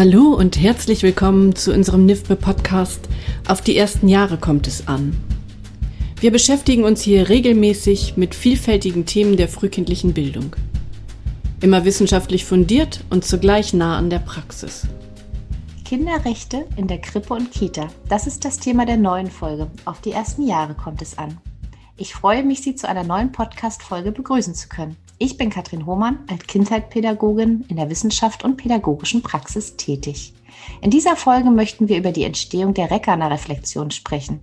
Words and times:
Hallo 0.00 0.32
und 0.32 0.58
herzlich 0.58 1.02
willkommen 1.02 1.54
zu 1.54 1.74
unserem 1.74 2.06
NIFBE 2.06 2.34
Podcast 2.34 3.06
Auf 3.46 3.60
die 3.60 3.76
ersten 3.76 4.08
Jahre 4.08 4.38
kommt 4.38 4.66
es 4.66 4.88
an. 4.88 5.14
Wir 6.20 6.32
beschäftigen 6.32 6.84
uns 6.84 7.02
hier 7.02 7.28
regelmäßig 7.28 8.16
mit 8.16 8.34
vielfältigen 8.34 9.04
Themen 9.04 9.36
der 9.36 9.46
frühkindlichen 9.46 10.14
Bildung. 10.14 10.56
Immer 11.60 11.84
wissenschaftlich 11.84 12.46
fundiert 12.46 13.04
und 13.10 13.26
zugleich 13.26 13.74
nah 13.74 13.98
an 13.98 14.08
der 14.08 14.20
Praxis. 14.20 14.86
Kinderrechte 15.84 16.64
in 16.76 16.86
der 16.86 17.02
Krippe 17.02 17.34
und 17.34 17.52
Kita. 17.52 17.88
Das 18.08 18.26
ist 18.26 18.46
das 18.46 18.58
Thema 18.58 18.86
der 18.86 18.96
neuen 18.96 19.30
Folge. 19.30 19.70
Auf 19.84 20.00
die 20.00 20.12
ersten 20.12 20.46
Jahre 20.46 20.72
kommt 20.72 21.02
es 21.02 21.18
an. 21.18 21.36
Ich 21.98 22.14
freue 22.14 22.42
mich, 22.42 22.62
Sie 22.62 22.74
zu 22.74 22.88
einer 22.88 23.04
neuen 23.04 23.32
Podcast-Folge 23.32 24.12
begrüßen 24.12 24.54
zu 24.54 24.70
können. 24.70 24.96
Ich 25.22 25.36
bin 25.36 25.50
Katrin 25.50 25.84
Hohmann, 25.84 26.20
als 26.30 26.46
Kindheitspädagogin 26.46 27.66
in 27.68 27.76
der 27.76 27.90
Wissenschaft 27.90 28.42
und 28.42 28.56
pädagogischen 28.56 29.20
Praxis 29.20 29.76
tätig. 29.76 30.32
In 30.80 30.90
dieser 30.90 31.14
Folge 31.14 31.50
möchten 31.50 31.90
wir 31.90 31.98
über 31.98 32.10
die 32.10 32.24
Entstehung 32.24 32.72
der 32.72 32.90
Reckana-Reflexion 32.90 33.90
sprechen. 33.90 34.40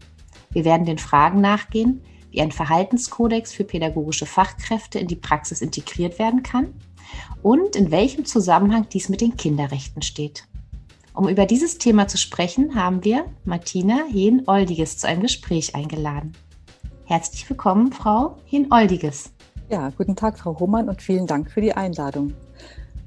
Wir 0.51 0.65
werden 0.65 0.85
den 0.85 0.99
Fragen 0.99 1.41
nachgehen, 1.41 2.03
wie 2.29 2.41
ein 2.41 2.51
Verhaltenskodex 2.51 3.53
für 3.53 3.63
pädagogische 3.63 4.27
Fachkräfte 4.27 4.99
in 4.99 5.07
die 5.07 5.15
Praxis 5.15 5.61
integriert 5.61 6.19
werden 6.19 6.43
kann 6.43 6.75
und 7.41 7.75
in 7.75 7.89
welchem 7.89 8.25
Zusammenhang 8.25 8.87
dies 8.87 9.09
mit 9.09 9.21
den 9.21 9.35
Kinderrechten 9.35 10.03
steht. 10.03 10.43
Um 11.15 11.27
über 11.27 11.47
dieses 11.47 11.79
Thema 11.79 12.07
zu 12.07 12.19
sprechen, 12.19 12.75
haben 12.75 13.03
wir 13.03 13.25
Martina 13.45 14.03
Hehn-Oldiges 14.11 14.99
zu 14.99 15.07
einem 15.07 15.23
Gespräch 15.23 15.73
eingeladen. 15.73 16.33
Herzlich 17.05 17.49
willkommen, 17.49 17.91
Frau 17.91 18.37
Hehn-Oldiges. 18.45 19.31
Ja, 19.69 19.91
guten 19.97 20.15
Tag, 20.15 20.39
Frau 20.39 20.57
Hohmann, 20.61 20.87
und 20.87 21.01
vielen 21.01 21.27
Dank 21.27 21.51
für 21.51 21.59
die 21.59 21.73
Einladung. 21.73 22.33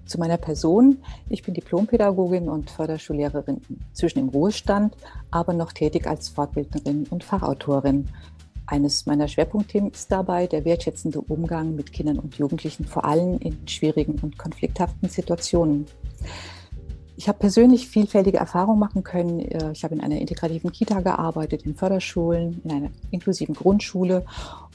Zu 0.05 0.19
meiner 0.19 0.36
Person. 0.36 0.98
Ich 1.30 1.42
bin 1.42 1.55
Diplompädagogin 1.55 2.50
und 2.50 2.69
Förderschullehrerin 2.69 3.62
zwischen 3.94 4.19
im 4.19 4.28
Ruhestand, 4.28 4.94
aber 5.30 5.55
noch 5.55 5.72
tätig 5.72 6.06
als 6.06 6.28
Fortbildnerin 6.28 7.06
und 7.08 7.25
Fachautorin. 7.25 8.11
Eines 8.67 9.06
meiner 9.06 9.27
Schwerpunktthemen 9.27 9.91
ist 9.92 10.12
dabei 10.12 10.47
der 10.47 10.67
wertschätzende 10.67 11.22
Umgang 11.22 11.77
mit 11.77 11.94
Kindern 11.94 12.19
und 12.19 12.34
Jugendlichen, 12.36 12.84
vor 12.84 13.06
allem 13.06 13.39
in 13.39 13.67
schwierigen 13.67 14.19
und 14.20 14.36
konflikthaften 14.36 15.08
Situationen. 15.08 15.86
Ich 17.17 17.27
habe 17.27 17.39
persönlich 17.39 17.89
vielfältige 17.89 18.36
Erfahrungen 18.36 18.78
machen 18.78 19.02
können. 19.02 19.41
Äh, 19.41 19.72
ich 19.72 19.83
habe 19.83 19.95
in 19.95 20.02
einer 20.02 20.19
integrativen 20.19 20.72
Kita 20.72 21.00
gearbeitet, 21.00 21.62
in 21.62 21.74
Förderschulen, 21.74 22.61
in 22.64 22.70
einer 22.70 22.91
inklusiven 23.11 23.55
Grundschule. 23.55 24.27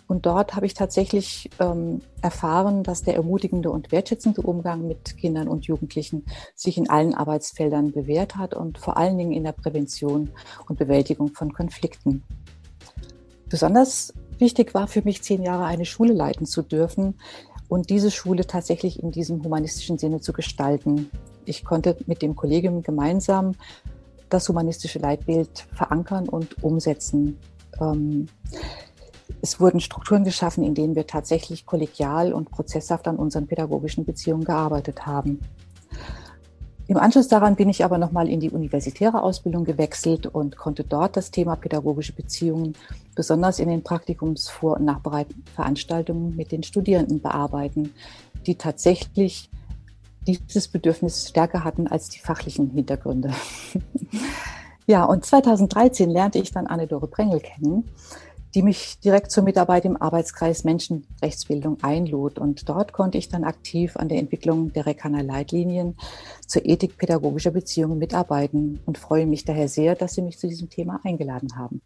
Und 0.08 0.26
dort 0.26 0.56
habe 0.56 0.66
ich 0.66 0.76
tatsächlich 0.76 1.50
ähm, 1.60 2.02
erfahren, 2.22 2.84
dass 2.84 3.02
der 3.02 3.16
ermutigende 3.16 3.72
und 3.72 3.92
wertschätzende 3.92 4.42
Umgang 4.42 4.88
mit 4.88 5.18
Kindern 5.18 5.48
und 5.48 5.66
Jugendlichen 5.66 6.26
sich 6.54 6.78
in 6.78 6.90
allen 6.90 7.16
Arbeitsfeldern 7.16 7.92
bewährt 7.92 8.36
hat 8.36 8.54
und 8.54 8.78
vor 8.78 8.98
allen 8.98 9.18
Dingen 9.18 9.32
in 9.32 9.44
der 9.44 9.54
Prävention 9.54 10.30
und 10.70 10.78
Bewältigung 10.78 11.30
von 11.30 11.54
Konflikten. 11.54 12.24
Besonders 13.50 14.14
wichtig 14.38 14.74
war 14.74 14.88
für 14.88 15.02
mich, 15.02 15.24
zehn 15.24 15.42
Jahre 15.42 15.66
eine 15.66 15.86
Schule 15.86 16.14
leiten 16.14 16.46
zu 16.46 16.62
dürfen 16.62 17.16
und 17.68 17.90
diese 17.90 18.12
Schule 18.12 18.46
tatsächlich 18.46 19.02
in 19.02 19.12
diesem 19.12 19.44
humanistischen 19.44 19.98
Sinne 19.98 20.22
zu 20.22 20.34
gestalten. 20.34 21.10
Ich 21.46 21.64
konnte 21.64 21.98
mit 22.06 22.22
dem 22.22 22.36
Kollegium 22.36 22.84
gemeinsam 22.84 23.54
das 24.30 24.48
humanistische 24.50 25.00
Leitbild 25.00 25.68
verankern 25.74 26.28
und 26.30 26.64
umsetzen. 26.64 27.38
Ähm, 27.80 28.28
es 29.42 29.60
wurden 29.60 29.80
Strukturen 29.80 30.24
geschaffen, 30.24 30.64
in 30.64 30.76
denen 30.76 30.96
wir 30.96 31.08
tatsächlich 31.08 31.66
kollegial 31.66 32.34
und 32.34 32.52
prozesshaft 32.52 33.08
an 33.08 33.18
unseren 33.18 33.48
pädagogischen 33.48 34.06
Beziehungen 34.06 34.44
gearbeitet 34.44 35.06
haben. 35.06 35.40
Im 36.88 36.98
Anschluss 36.98 37.28
daran 37.28 37.56
bin 37.56 37.70
ich 37.70 37.84
aber 37.84 37.98
nochmal 37.98 38.30
in 38.30 38.40
die 38.40 38.52
universitäre 38.52 39.24
Ausbildung 39.24 39.66
gewechselt 39.66 40.28
und 40.28 40.56
konnte 40.56 40.84
dort 40.84 41.18
das 41.18 41.32
Thema 41.32 41.56
pädagogische 41.56 42.14
Beziehungen 42.14 42.76
besonders 43.16 43.58
in 43.58 43.70
den 43.70 43.82
Praktikums-Vor- 43.82 44.78
und 44.78 44.86
Nachbereitveranstaltungen 44.86 46.36
mit 46.36 46.52
den 46.52 46.62
Studierenden 46.62 47.22
bearbeiten, 47.22 47.94
die 48.46 48.56
tatsächlich 48.56 49.50
dieses 50.28 50.68
Bedürfnis 50.68 51.30
stärker 51.30 51.64
hatten 51.64 51.88
als 51.88 52.10
die 52.10 52.20
fachlichen 52.20 52.70
Hintergründe. 52.72 53.32
ja, 54.86 55.06
und 55.06 55.26
2013 55.26 56.10
lernte 56.10 56.38
ich 56.38 56.52
dann 56.52 56.68
Anne-Dore 56.68 57.08
Brengel 57.08 57.40
kennen, 57.40 57.90
die 58.56 58.64
mich 58.64 59.00
direkt 59.02 59.32
zur 59.32 59.44
Mitarbeit 59.44 59.84
im 59.84 60.02
Arbeitskreis 60.02 60.64
Menschenrechtsbildung 60.64 61.84
einlud. 61.84 62.40
Und 62.40 62.70
dort 62.70 62.94
konnte 62.94 63.18
ich 63.18 63.28
dann 63.28 63.44
aktiv 63.44 63.98
an 63.98 64.08
der 64.08 64.18
Entwicklung 64.18 64.72
der 64.72 64.86
Rekaner 64.86 65.24
Leitlinien 65.24 65.98
zur 66.48 66.66
Ethik 66.66 66.98
pädagogischer 66.98 67.52
Beziehungen 67.52 68.00
mitarbeiten 68.00 68.80
und 68.86 68.98
freue 68.98 69.26
mich 69.26 69.44
daher 69.44 69.68
sehr, 69.68 69.96
dass 69.96 70.14
Sie 70.16 70.22
mich 70.22 70.40
zu 70.40 70.48
diesem 70.48 70.70
Thema 70.70 71.02
eingeladen 71.04 71.58
haben. 71.58 71.82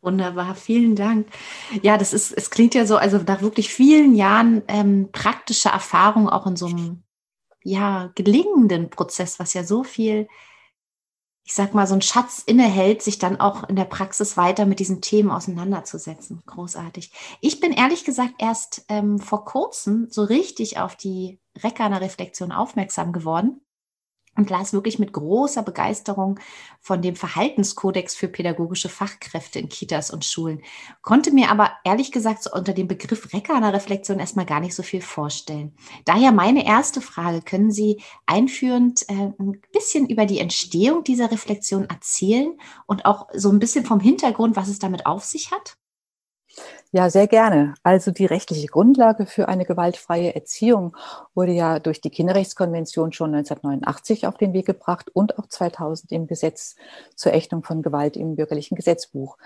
Wunderbar, 0.00 0.54
vielen 0.54 0.96
Dank. 0.96 1.26
Ja, 1.82 1.98
das 1.98 2.14
ist, 2.14 2.32
es 2.32 2.50
klingt 2.50 2.74
ja 2.74 2.86
so, 2.86 2.96
also 2.96 3.18
nach 3.18 3.42
wirklich 3.42 3.68
vielen 3.68 4.14
Jahren 4.14 4.62
ähm, 4.66 5.10
praktischer 5.12 5.70
Erfahrung 5.70 6.30
auch 6.30 6.46
in 6.46 6.56
so 6.56 6.66
einem 6.66 7.02
ja, 7.62 8.10
gelingenden 8.14 8.88
Prozess, 8.88 9.38
was 9.38 9.52
ja 9.52 9.64
so 9.64 9.84
viel, 9.84 10.28
ich 11.44 11.54
sag 11.54 11.74
mal, 11.74 11.86
so 11.86 11.94
ein 11.94 12.02
Schatz 12.02 12.42
innehält, 12.44 13.02
sich 13.02 13.18
dann 13.18 13.40
auch 13.40 13.68
in 13.68 13.76
der 13.76 13.84
Praxis 13.84 14.36
weiter 14.36 14.66
mit 14.66 14.78
diesen 14.78 15.00
Themen 15.00 15.30
auseinanderzusetzen. 15.30 16.42
Großartig. 16.46 17.10
Ich 17.40 17.60
bin 17.60 17.72
ehrlich 17.72 18.04
gesagt 18.04 18.34
erst 18.38 18.84
ähm, 18.88 19.18
vor 19.18 19.44
kurzem 19.44 20.06
so 20.10 20.22
richtig 20.22 20.78
auf 20.78 20.96
die 20.96 21.40
Reckerner 21.62 22.00
Reflexion 22.00 22.52
aufmerksam 22.52 23.12
geworden 23.12 23.60
und 24.36 24.50
las 24.50 24.72
wirklich 24.72 24.98
mit 24.98 25.12
großer 25.12 25.62
Begeisterung 25.62 26.38
von 26.80 27.02
dem 27.02 27.16
Verhaltenskodex 27.16 28.14
für 28.14 28.28
pädagogische 28.28 28.88
Fachkräfte 28.88 29.58
in 29.58 29.68
Kitas 29.68 30.10
und 30.10 30.24
Schulen, 30.24 30.62
konnte 31.02 31.32
mir 31.32 31.50
aber 31.50 31.72
ehrlich 31.84 32.12
gesagt 32.12 32.42
so 32.42 32.50
unter 32.52 32.72
dem 32.72 32.88
Begriff 32.88 33.32
Reckerner 33.32 33.72
Reflexion 33.72 34.18
erstmal 34.18 34.46
gar 34.46 34.60
nicht 34.60 34.74
so 34.74 34.82
viel 34.82 35.02
vorstellen. 35.02 35.74
Daher 36.04 36.32
meine 36.32 36.64
erste 36.64 37.00
Frage, 37.00 37.42
können 37.42 37.70
Sie 37.70 38.02
einführend 38.26 39.08
äh, 39.08 39.32
ein 39.38 39.60
bisschen 39.72 40.08
über 40.08 40.26
die 40.26 40.38
Entstehung 40.38 41.04
dieser 41.04 41.30
Reflexion 41.30 41.84
erzählen 41.84 42.56
und 42.86 43.04
auch 43.04 43.28
so 43.34 43.50
ein 43.50 43.58
bisschen 43.58 43.84
vom 43.84 44.00
Hintergrund, 44.00 44.56
was 44.56 44.68
es 44.68 44.78
damit 44.78 45.06
auf 45.06 45.24
sich 45.24 45.50
hat? 45.50 45.79
Ja, 46.92 47.08
sehr 47.08 47.28
gerne. 47.28 47.74
Also 47.84 48.10
die 48.10 48.26
rechtliche 48.26 48.66
Grundlage 48.66 49.24
für 49.24 49.46
eine 49.46 49.64
gewaltfreie 49.64 50.34
Erziehung 50.34 50.96
wurde 51.34 51.52
ja 51.52 51.78
durch 51.78 52.00
die 52.00 52.10
Kinderrechtskonvention 52.10 53.12
schon 53.12 53.32
1989 53.32 54.26
auf 54.26 54.36
den 54.36 54.52
Weg 54.52 54.66
gebracht 54.66 55.08
und 55.14 55.38
auch 55.38 55.46
2000 55.46 56.10
im 56.10 56.26
Gesetz 56.26 56.74
zur 57.14 57.32
Ächtung 57.32 57.62
von 57.62 57.82
Gewalt 57.82 58.16
im 58.16 58.34
bürgerlichen 58.34 58.74
Gesetzbuch. 58.74 59.38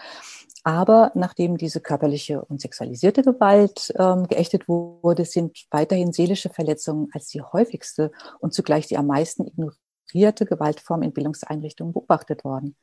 Aber 0.63 1.13
nachdem 1.15 1.59
diese 1.59 1.81
körperliche 1.83 2.43
und 2.43 2.63
sexualisierte 2.63 3.23
Gewalt 3.23 3.93
ähm, 3.99 4.27
geächtet 4.27 4.67
wurde, 4.67 5.27
sind 5.27 5.67
weiterhin 5.71 6.15
seelische 6.15 6.49
Verletzungen 6.49 7.09
als 7.13 7.29
die 7.29 7.43
häufigste 7.43 8.11
und 8.41 8.55
zugleich 8.55 8.87
die 8.87 8.97
am 8.97 9.07
meisten 9.07 9.47
ignorierte 9.47 9.84
registrierte 10.15 10.47
Gewaltform 10.47 11.03
in 11.03 11.13
Bildungseinrichtungen 11.13 11.93
beobachtet 11.93 12.45
worden. 12.45 12.77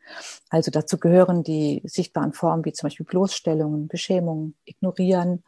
Also 0.50 0.70
dazu 0.70 0.98
gehören 0.98 1.44
die 1.44 1.82
sichtbaren 1.86 2.34
Formen 2.34 2.66
wie 2.66 2.74
zum 2.74 2.88
Beispiel 2.88 3.06
Bloßstellungen, 3.06 3.88
Beschämungen, 3.88 4.56
Ignorieren, 4.66 5.44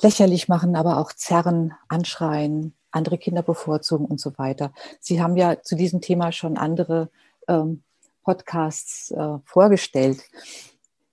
lächerlich 0.00 0.48
machen, 0.48 0.74
aber 0.74 0.98
auch 0.98 1.12
zerren, 1.12 1.74
anschreien, 1.88 2.74
andere 2.90 3.18
Kinder 3.18 3.42
bevorzugen 3.42 4.06
und 4.06 4.18
so 4.20 4.38
weiter. 4.38 4.72
Sie 5.00 5.20
haben 5.20 5.36
ja 5.36 5.62
zu 5.62 5.76
diesem 5.76 6.00
Thema 6.00 6.32
schon 6.32 6.56
andere 6.56 7.10
ähm, 7.46 7.82
Podcasts 8.24 9.10
äh, 9.10 9.38
vorgestellt. 9.44 10.22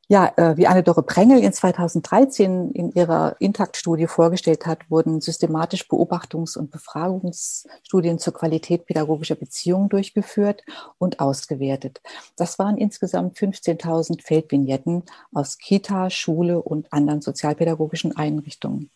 Ja, 0.07 0.31
äh, 0.37 0.55
wie 0.55 0.67
Anne-Dore 0.67 1.01
Prengel 1.01 1.39
in 1.39 1.51
2013 1.51 2.71
in 2.71 2.91
ihrer 2.91 3.37
Intakt-Studie 3.39 4.05
vorgestellt 4.05 4.67
hat, 4.67 4.91
wurden 4.91 5.19
systematisch 5.19 5.87
Beobachtungs- 5.89 6.57
und 6.57 6.69
Befragungsstudien 6.69 8.19
zur 8.19 8.33
Qualität 8.33 8.85
pädagogischer 8.85 9.33
Beziehungen 9.33 9.89
durchgeführt 9.89 10.61
und 10.99 11.19
ausgewertet. 11.19 12.01
Das 12.35 12.59
waren 12.59 12.77
insgesamt 12.77 13.35
15.000 13.35 14.21
Feldvignetten 14.21 15.03
aus 15.33 15.57
Kita, 15.57 16.11
Schule 16.11 16.61
und 16.61 16.93
anderen 16.93 17.21
sozialpädagogischen 17.21 18.15
Einrichtungen. 18.15 18.91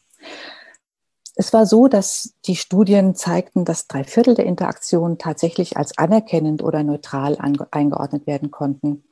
Es 1.36 1.54
war 1.54 1.66
so, 1.66 1.88
dass 1.88 2.36
die 2.46 2.58
Studien 2.58 3.16
zeigten, 3.16 3.66
dass 3.66 3.88
drei 3.88 4.04
Viertel 4.04 4.36
der 4.36 4.46
Interaktionen 4.46 5.18
tatsächlich 5.18 5.78
als 5.78 5.98
anerkennend 5.98 6.62
oder 6.62 6.84
neutral 6.84 7.38
eingeordnet 7.40 8.28
werden 8.28 8.52
konnten. 8.52 9.06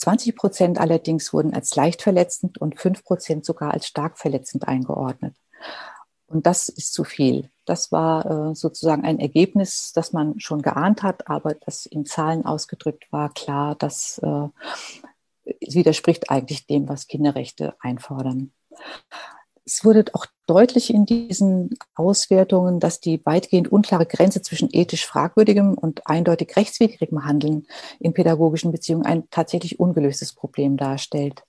20 0.00 0.34
Prozent 0.34 0.78
allerdings 0.78 1.32
wurden 1.32 1.52
als 1.52 1.74
leicht 1.76 2.02
verletzend 2.02 2.58
und 2.58 2.80
5 2.80 3.04
Prozent 3.04 3.44
sogar 3.44 3.72
als 3.72 3.86
stark 3.86 4.18
verletzend 4.18 4.66
eingeordnet. 4.66 5.36
Und 6.26 6.46
das 6.46 6.68
ist 6.68 6.94
zu 6.94 7.04
viel. 7.04 7.50
Das 7.66 7.92
war 7.92 8.50
äh, 8.50 8.54
sozusagen 8.54 9.04
ein 9.04 9.18
Ergebnis, 9.18 9.92
das 9.92 10.12
man 10.12 10.40
schon 10.40 10.62
geahnt 10.62 11.02
hat, 11.02 11.28
aber 11.28 11.54
das 11.54 11.86
in 11.86 12.06
Zahlen 12.06 12.46
ausgedrückt 12.46 13.10
war 13.10 13.32
klar, 13.34 13.74
das 13.74 14.18
äh, 14.22 14.48
widerspricht 15.60 16.30
eigentlich 16.30 16.66
dem, 16.66 16.88
was 16.88 17.06
Kinderrechte 17.06 17.74
einfordern. 17.80 18.52
Es 19.64 19.84
wurde 19.84 20.04
auch 20.14 20.26
deutlich 20.46 20.92
in 20.92 21.06
diesen 21.06 21.70
Auswertungen, 21.94 22.80
dass 22.80 23.00
die 23.00 23.24
weitgehend 23.24 23.70
unklare 23.70 24.06
Grenze 24.06 24.42
zwischen 24.42 24.68
ethisch 24.72 25.06
fragwürdigem 25.06 25.74
und 25.74 26.06
eindeutig 26.06 26.56
rechtswidrigem 26.56 27.24
Handeln 27.24 27.66
in 28.00 28.14
pädagogischen 28.14 28.72
Beziehungen 28.72 29.06
ein 29.06 29.28
tatsächlich 29.30 29.78
ungelöstes 29.78 30.32
Problem 30.32 30.76
darstellt. 30.76 31.44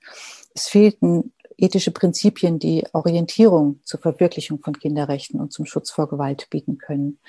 Es 0.53 0.67
fehlten 0.67 1.31
ethische 1.57 1.91
Prinzipien, 1.91 2.59
die 2.59 2.85
Orientierung 2.91 3.79
zur 3.83 3.99
Verwirklichung 3.99 4.59
von 4.59 4.77
Kinderrechten 4.77 5.39
und 5.39 5.53
zum 5.53 5.65
Schutz 5.65 5.91
vor 5.91 6.09
Gewalt 6.09 6.49
bieten 6.49 6.77
können. 6.77 7.19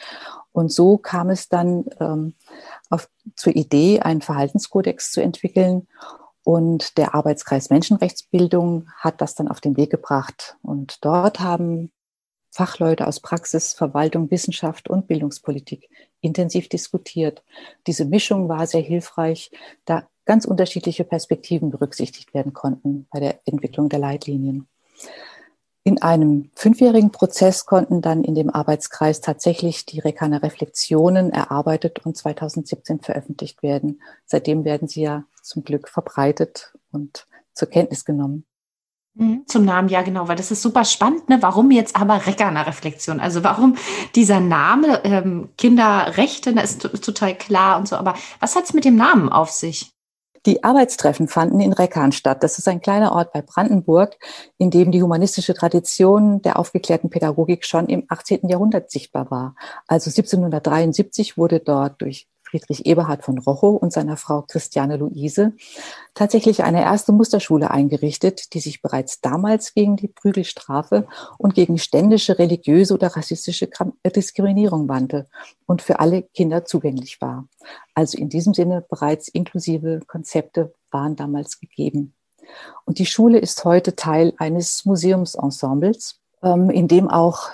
Und 0.53 0.73
so 0.73 0.97
kam 0.97 1.31
es 1.31 1.49
dann 1.49 1.85
ähm, 2.01 2.35
auf, 2.89 3.09
zur 3.37 3.55
Idee, 3.55 4.01
einen 4.01 4.23
Verhaltenskodex 4.23 5.13
zu 5.13 5.23
entwickeln. 5.23 5.87
Und 6.45 6.99
der 6.99 7.15
Arbeitskreis 7.15 7.71
Menschenrechtsbildung 7.71 8.89
hat 8.97 9.21
das 9.21 9.35
dann 9.35 9.49
auf 9.49 9.61
den 9.61 9.77
Weg 9.77 9.91
gebracht. 9.91 10.57
Und 10.63 11.05
dort 11.05 11.41
haben 11.41 11.93
Fachleute 12.51 13.07
aus 13.07 13.21
Praxis, 13.21 13.73
Verwaltung, 13.73 14.31
Wissenschaft 14.31 14.91
und 14.91 15.07
Bildungspolitik 15.07 15.89
intensiv 16.21 16.69
diskutiert. 16.69 17.43
Diese 17.87 18.05
Mischung 18.05 18.49
war 18.49 18.67
sehr 18.67 18.83
hilfreich, 18.83 19.51
da 19.85 20.07
ganz 20.25 20.45
unterschiedliche 20.45 21.05
Perspektiven 21.05 21.71
berücksichtigt 21.71 22.35
werden 22.35 22.53
konnten 22.53 23.07
bei 23.11 23.21
der 23.21 23.41
Entwicklung 23.47 23.89
der 23.89 23.99
Leitlinien. 23.99 24.69
In 25.85 26.01
einem 26.01 26.51
fünfjährigen 26.55 27.11
Prozess 27.11 27.67
konnten 27.67 28.03
dann 28.03 28.23
in 28.23 28.37
dem 28.37 28.51
Arbeitskreis 28.51 29.21
tatsächlich 29.21 29.85
die 29.85 29.99
Rekaner 29.99 30.43
Reflexionen 30.43 31.31
erarbeitet 31.31 32.07
und 32.07 32.17
2017 32.17 33.01
veröffentlicht 33.01 33.65
werden. 33.65 34.01
Seitdem 34.25 34.65
werden 34.65 34.87
sie 34.87 35.03
ja 35.03 35.25
zum 35.43 35.65
Glück 35.65 35.89
verbreitet 35.89 36.73
und 36.93 37.27
zur 37.53 37.69
Kenntnis 37.69 38.05
genommen. 38.05 38.47
Mhm, 39.15 39.43
zum 39.47 39.65
Namen, 39.65 39.89
ja 39.89 40.03
genau, 40.03 40.29
weil 40.29 40.37
das 40.37 40.53
ist 40.53 40.63
super 40.63 40.85
spannend. 40.85 41.29
Ne? 41.29 41.39
Warum 41.43 41.71
jetzt 41.73 41.97
aber 41.97 42.27
Reckerner 42.27 42.67
Reflexion? 42.67 43.19
Also 43.19 43.43
warum 43.43 43.77
dieser 44.15 44.41
Name 44.41 45.05
ähm, 45.05 45.51
Kinderrechte, 45.59 46.55
das 46.55 46.77
ist 46.77 47.05
total 47.05 47.37
klar 47.37 47.79
und 47.79 47.89
so. 47.89 47.97
Aber 47.97 48.15
was 48.39 48.55
hat 48.55 48.65
es 48.65 48.73
mit 48.73 48.85
dem 48.85 48.97
Namen 48.97 49.29
auf 49.29 49.51
sich? 49.51 49.93
Die 50.45 50.65
Arbeitstreffen 50.65 51.29
fanden 51.29 51.61
in 51.61 51.73
Reckahn 51.73 52.11
statt. 52.11 52.43
Das 52.43 52.59
ist 52.59 52.67
ein 52.67 52.81
kleiner 52.81 53.13
Ort 53.13 53.33
bei 53.33 53.43
Brandenburg, 53.43 54.17
in 54.59 54.71
dem 54.71 54.91
die 54.91 55.03
humanistische 55.03 55.55
Tradition 55.55 56.43
der 56.43 56.59
aufgeklärten 56.59 57.11
Pädagogik 57.11 57.65
schon 57.65 57.87
im 57.87 58.05
18. 58.09 58.49
Jahrhundert 58.49 58.91
sichtbar 58.91 59.31
war. 59.31 59.55
Also 59.87 60.09
1773 60.09 61.39
wurde 61.39 61.61
dort 61.61 62.01
durch 62.01 62.27
Friedrich 62.53 62.85
Eberhard 62.85 63.25
von 63.25 63.39
Rochow 63.39 63.81
und 63.81 63.95
seiner 63.95 64.19
Frau 64.19 64.43
Christiane 64.43 64.99
Luise 64.99 65.55
tatsächlich 66.13 66.63
eine 66.65 66.83
erste 66.83 67.11
Musterschule 67.11 67.71
eingerichtet, 67.71 68.53
die 68.53 68.61
sich 68.61 68.83
bereits 68.83 69.23
damals 69.23 69.73
gegen 69.73 69.97
die 69.97 70.09
Prügelstrafe 70.09 71.07
und 71.39 71.55
gegen 71.55 71.79
ständische, 71.79 72.39
religiöse 72.39 72.93
oder 72.93 73.17
rassistische 73.17 73.71
Diskriminierung 74.05 74.87
wandte 74.87 75.29
und 75.65 75.81
für 75.81 75.99
alle 75.99 76.25
Kinder 76.35 76.67
zugänglich 76.67 77.23
war. 77.23 77.49
Also 77.95 78.19
in 78.19 78.29
diesem 78.29 78.53
Sinne 78.53 78.85
bereits 78.87 79.29
inklusive 79.29 80.01
Konzepte 80.07 80.75
waren 80.91 81.17
damals 81.17 81.59
gegeben. 81.59 82.13
Und 82.85 82.99
die 82.99 83.07
Schule 83.07 83.39
ist 83.39 83.65
heute 83.65 83.97
Teil 83.97 84.35
eines 84.37 84.85
Museumsensembles, 84.85 86.21
ähm, 86.43 86.69
in 86.69 86.87
dem 86.87 87.09
auch 87.09 87.49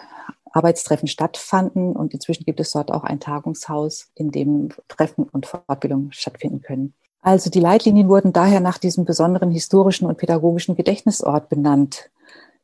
Arbeitstreffen 0.52 1.08
stattfanden. 1.08 1.94
Und 1.94 2.14
inzwischen 2.14 2.44
gibt 2.44 2.60
es 2.60 2.72
dort 2.72 2.90
auch 2.90 3.04
ein 3.04 3.20
Tagungshaus, 3.20 4.08
in 4.14 4.30
dem 4.30 4.70
Treffen 4.88 5.24
und 5.24 5.46
Fortbildungen 5.46 6.12
stattfinden 6.12 6.62
können. 6.62 6.94
Also 7.20 7.50
die 7.50 7.60
Leitlinien 7.60 8.08
wurden 8.08 8.32
daher 8.32 8.60
nach 8.60 8.78
diesem 8.78 9.04
besonderen 9.04 9.50
historischen 9.50 10.06
und 10.06 10.18
pädagogischen 10.18 10.76
Gedächtnisort 10.76 11.48
benannt. 11.48 12.10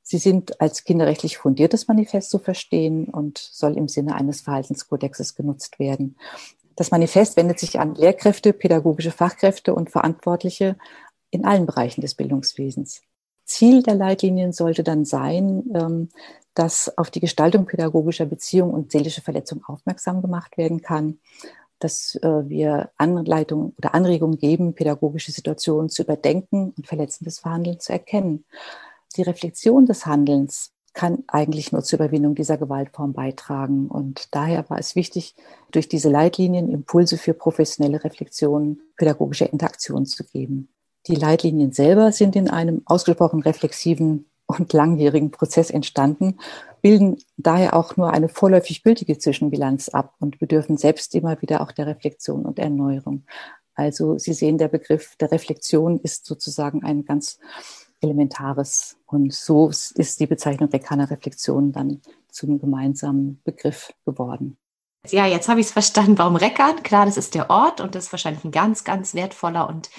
Sie 0.02 0.18
sind 0.18 0.60
als 0.60 0.84
kinderrechtlich 0.84 1.38
fundiertes 1.38 1.88
Manifest 1.88 2.30
zu 2.30 2.38
verstehen 2.38 3.06
und 3.06 3.38
soll 3.38 3.76
im 3.76 3.88
Sinne 3.88 4.14
eines 4.14 4.42
Verhaltenskodexes 4.42 5.34
genutzt 5.34 5.78
werden. 5.78 6.16
Das 6.76 6.90
Manifest 6.90 7.36
wendet 7.36 7.58
sich 7.58 7.80
an 7.80 7.94
Lehrkräfte, 7.94 8.52
pädagogische 8.52 9.12
Fachkräfte 9.12 9.74
und 9.74 9.90
Verantwortliche 9.90 10.76
in 11.30 11.44
allen 11.44 11.66
Bereichen 11.66 12.00
des 12.00 12.14
Bildungswesens. 12.14 13.02
Ziel 13.44 13.82
der 13.82 13.94
Leitlinien 13.94 14.52
sollte 14.52 14.82
dann 14.82 15.04
sein, 15.04 15.64
ähm, 15.74 16.08
dass 16.54 16.96
auf 16.96 17.10
die 17.10 17.20
Gestaltung 17.20 17.66
pädagogischer 17.66 18.26
Beziehung 18.26 18.72
und 18.72 18.92
seelische 18.92 19.22
Verletzung 19.22 19.64
aufmerksam 19.64 20.22
gemacht 20.22 20.56
werden 20.56 20.82
kann, 20.82 21.18
dass 21.80 22.14
äh, 22.16 22.48
wir 22.48 22.90
Anleitungen 22.96 23.74
oder 23.76 23.94
Anregungen 23.94 24.38
geben, 24.38 24.74
pädagogische 24.74 25.32
Situationen 25.32 25.90
zu 25.90 26.02
überdenken 26.02 26.72
und 26.76 26.86
verletzendes 26.86 27.40
Verhandeln 27.40 27.80
zu 27.80 27.92
erkennen. 27.92 28.44
Die 29.16 29.22
Reflexion 29.22 29.86
des 29.86 30.06
Handelns 30.06 30.72
kann 30.94 31.24
eigentlich 31.26 31.72
nur 31.72 31.82
zur 31.82 31.98
Überwindung 31.98 32.36
dieser 32.36 32.56
Gewaltform 32.56 33.12
beitragen. 33.12 33.88
Und 33.88 34.32
daher 34.32 34.68
war 34.70 34.78
es 34.78 34.94
wichtig, 34.94 35.34
durch 35.72 35.88
diese 35.88 36.08
Leitlinien 36.08 36.70
Impulse 36.70 37.18
für 37.18 37.34
professionelle 37.34 38.02
Reflexion, 38.02 38.80
pädagogische 38.96 39.44
Interaktion 39.44 40.06
zu 40.06 40.24
geben. 40.24 40.68
Die 41.08 41.16
Leitlinien 41.16 41.72
selber 41.72 42.12
sind 42.12 42.36
in 42.36 42.48
einem 42.48 42.82
ausgesprochen 42.86 43.42
reflexiven 43.42 44.26
und 44.46 44.72
langjährigen 44.72 45.30
Prozess 45.30 45.70
entstanden, 45.70 46.38
bilden 46.82 47.18
daher 47.36 47.74
auch 47.74 47.96
nur 47.96 48.10
eine 48.10 48.28
vorläufig 48.28 48.82
gültige 48.82 49.18
Zwischenbilanz 49.18 49.88
ab 49.88 50.14
und 50.20 50.38
bedürfen 50.38 50.76
selbst 50.76 51.14
immer 51.14 51.40
wieder 51.40 51.62
auch 51.62 51.72
der 51.72 51.86
Reflexion 51.86 52.44
und 52.44 52.58
Erneuerung. 52.58 53.24
Also 53.74 54.18
Sie 54.18 54.34
sehen, 54.34 54.58
der 54.58 54.68
Begriff 54.68 55.16
der 55.16 55.32
Reflexion 55.32 55.98
ist 56.00 56.26
sozusagen 56.26 56.84
ein 56.84 57.04
ganz 57.04 57.38
elementares 58.00 58.98
und 59.06 59.32
so 59.32 59.70
ist 59.70 60.20
die 60.20 60.26
Bezeichnung 60.26 60.68
Rekaner 60.68 61.10
Reflexion 61.10 61.72
dann 61.72 62.02
zum 62.30 62.60
gemeinsamen 62.60 63.40
Begriff 63.44 63.92
geworden. 64.04 64.58
Ja, 65.08 65.26
jetzt 65.26 65.48
habe 65.48 65.60
ich 65.60 65.66
es 65.66 65.72
verstanden, 65.72 66.18
warum 66.18 66.36
Reckern. 66.36 66.82
Klar, 66.82 67.06
das 67.06 67.16
ist 67.16 67.34
der 67.34 67.50
Ort 67.50 67.80
und 67.80 67.94
das 67.94 68.06
ist 68.06 68.12
wahrscheinlich 68.12 68.44
ein 68.44 68.52
ganz, 68.52 68.84
ganz 68.84 69.14
wertvoller 69.14 69.68
und 69.68 69.90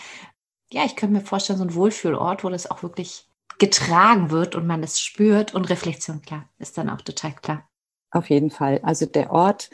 ja, 0.71 0.83
ich 0.83 0.95
könnte 0.95 1.15
mir 1.15 1.21
vorstellen, 1.21 1.59
so 1.59 1.65
ein 1.65 1.75
Wohlfühlort, 1.75 2.43
wo 2.43 2.49
das 2.49 2.69
auch 2.69 2.83
wirklich 2.83 3.27
getragen 3.59 4.31
wird 4.31 4.55
und 4.55 4.67
man 4.67 4.83
es 4.83 4.99
spürt 4.99 5.53
und 5.53 5.69
Reflexion, 5.69 6.21
klar, 6.21 6.49
ist 6.59 6.77
dann 6.77 6.89
auch 6.89 7.01
total 7.01 7.33
klar. 7.33 7.67
Auf 8.11 8.29
jeden 8.29 8.49
Fall. 8.49 8.79
Also 8.83 9.05
der 9.05 9.31
Ort, 9.31 9.69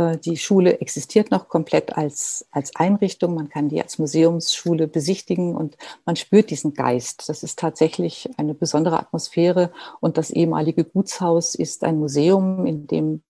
äh, 0.00 0.16
die 0.18 0.36
Schule 0.36 0.80
existiert 0.80 1.30
noch 1.30 1.48
komplett 1.48 1.96
als, 1.96 2.46
als 2.50 2.74
Einrichtung. 2.76 3.34
Man 3.34 3.48
kann 3.48 3.68
die 3.68 3.82
als 3.82 3.98
Museumsschule 3.98 4.88
besichtigen 4.88 5.54
und 5.54 5.76
man 6.04 6.16
spürt 6.16 6.50
diesen 6.50 6.74
Geist. 6.74 7.28
Das 7.28 7.42
ist 7.42 7.58
tatsächlich 7.58 8.30
eine 8.36 8.54
besondere 8.54 8.98
Atmosphäre. 8.98 9.72
Und 10.00 10.16
das 10.16 10.30
ehemalige 10.30 10.84
Gutshaus 10.84 11.54
ist 11.54 11.84
ein 11.84 11.98
Museum, 11.98 12.64
in 12.66 12.86
dem, 12.86 13.22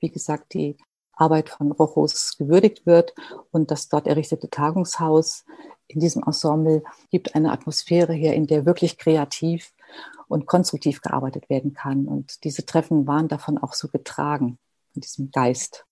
wie 0.00 0.10
gesagt, 0.10 0.54
die 0.54 0.76
Arbeit 1.12 1.48
von 1.48 1.72
Rochus 1.72 2.36
gewürdigt 2.36 2.86
wird. 2.86 3.14
Und 3.52 3.70
das 3.70 3.88
dort 3.88 4.06
errichtete 4.06 4.50
Tagungshaus 4.50 5.44
in 5.88 6.00
diesem 6.00 6.22
Ensemble 6.22 6.82
gibt 7.10 7.34
eine 7.34 7.52
Atmosphäre 7.52 8.12
her, 8.12 8.34
in 8.34 8.46
der 8.46 8.66
wirklich 8.66 8.98
kreativ 8.98 9.72
und 10.28 10.46
konstruktiv 10.46 11.00
gearbeitet 11.00 11.48
werden 11.48 11.74
kann. 11.74 12.06
Und 12.06 12.44
diese 12.44 12.66
Treffen 12.66 13.06
waren 13.06 13.28
davon 13.28 13.58
auch 13.58 13.74
so 13.74 13.88
getragen, 13.88 14.58
von 14.92 15.00
diesem 15.00 15.30
Geist. 15.30 15.86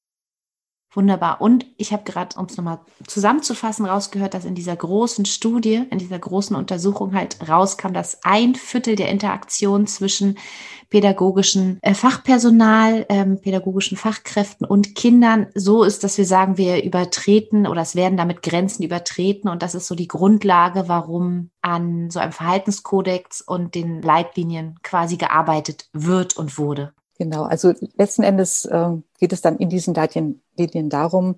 Wunderbar. 0.95 1.41
Und 1.41 1.67
ich 1.77 1.93
habe 1.93 2.05
gerade, 2.05 2.39
um 2.39 2.47
es 2.47 2.57
nochmal 2.57 2.79
zusammenzufassen, 3.09 3.85
rausgehört, 3.85 4.33
dass 4.33 4.45
in 4.45 4.55
dieser 4.55 4.77
großen 4.77 5.25
Studie, 5.25 5.83
in 5.91 5.99
dieser 5.99 6.21
großen 6.21 6.55
Untersuchung 6.55 7.15
halt 7.15 7.37
rauskam, 7.49 7.93
dass 7.93 8.23
ein 8.23 8.55
Viertel 8.55 8.95
der 8.95 9.09
Interaktion 9.09 9.89
zwischen 9.89 10.39
pädagogischen 10.91 11.79
äh, 11.83 11.95
Fachpersonal, 11.95 13.07
ähm, 13.09 13.41
pädagogischen 13.41 13.97
Fachkräften 13.97 14.65
und 14.65 14.95
Kindern 14.95 15.49
so 15.57 15.83
ist, 15.83 16.05
dass 16.05 16.17
wir 16.17 16.27
sagen, 16.27 16.59
wir 16.59 16.85
übertreten 16.85 17.67
oder 17.67 17.83
es 17.83 17.97
werden 17.97 18.17
damit 18.17 18.43
Grenzen 18.43 18.85
übertreten. 18.85 19.51
Und 19.51 19.65
das 19.65 19.75
ist 19.75 19.89
so 19.89 19.97
die 19.97 20.07
Grundlage, 20.07 20.85
warum 20.87 21.51
an 21.61 22.11
so 22.11 22.21
einem 22.21 22.31
Verhaltenskodex 22.31 23.41
und 23.41 23.75
den 23.75 24.01
Leitlinien 24.01 24.79
quasi 24.85 25.17
gearbeitet 25.17 25.89
wird 25.93 26.37
und 26.37 26.57
wurde. 26.57 26.93
Genau, 27.19 27.45
also 27.45 27.73
letzten 27.97 28.25
Endes 28.25 28.65
äh, 28.65 28.91
geht 29.21 29.33
es 29.33 29.41
dann 29.41 29.59
in 29.59 29.69
diesen 29.69 29.95
Leitlinien 29.95 30.91
darum, 30.91 31.37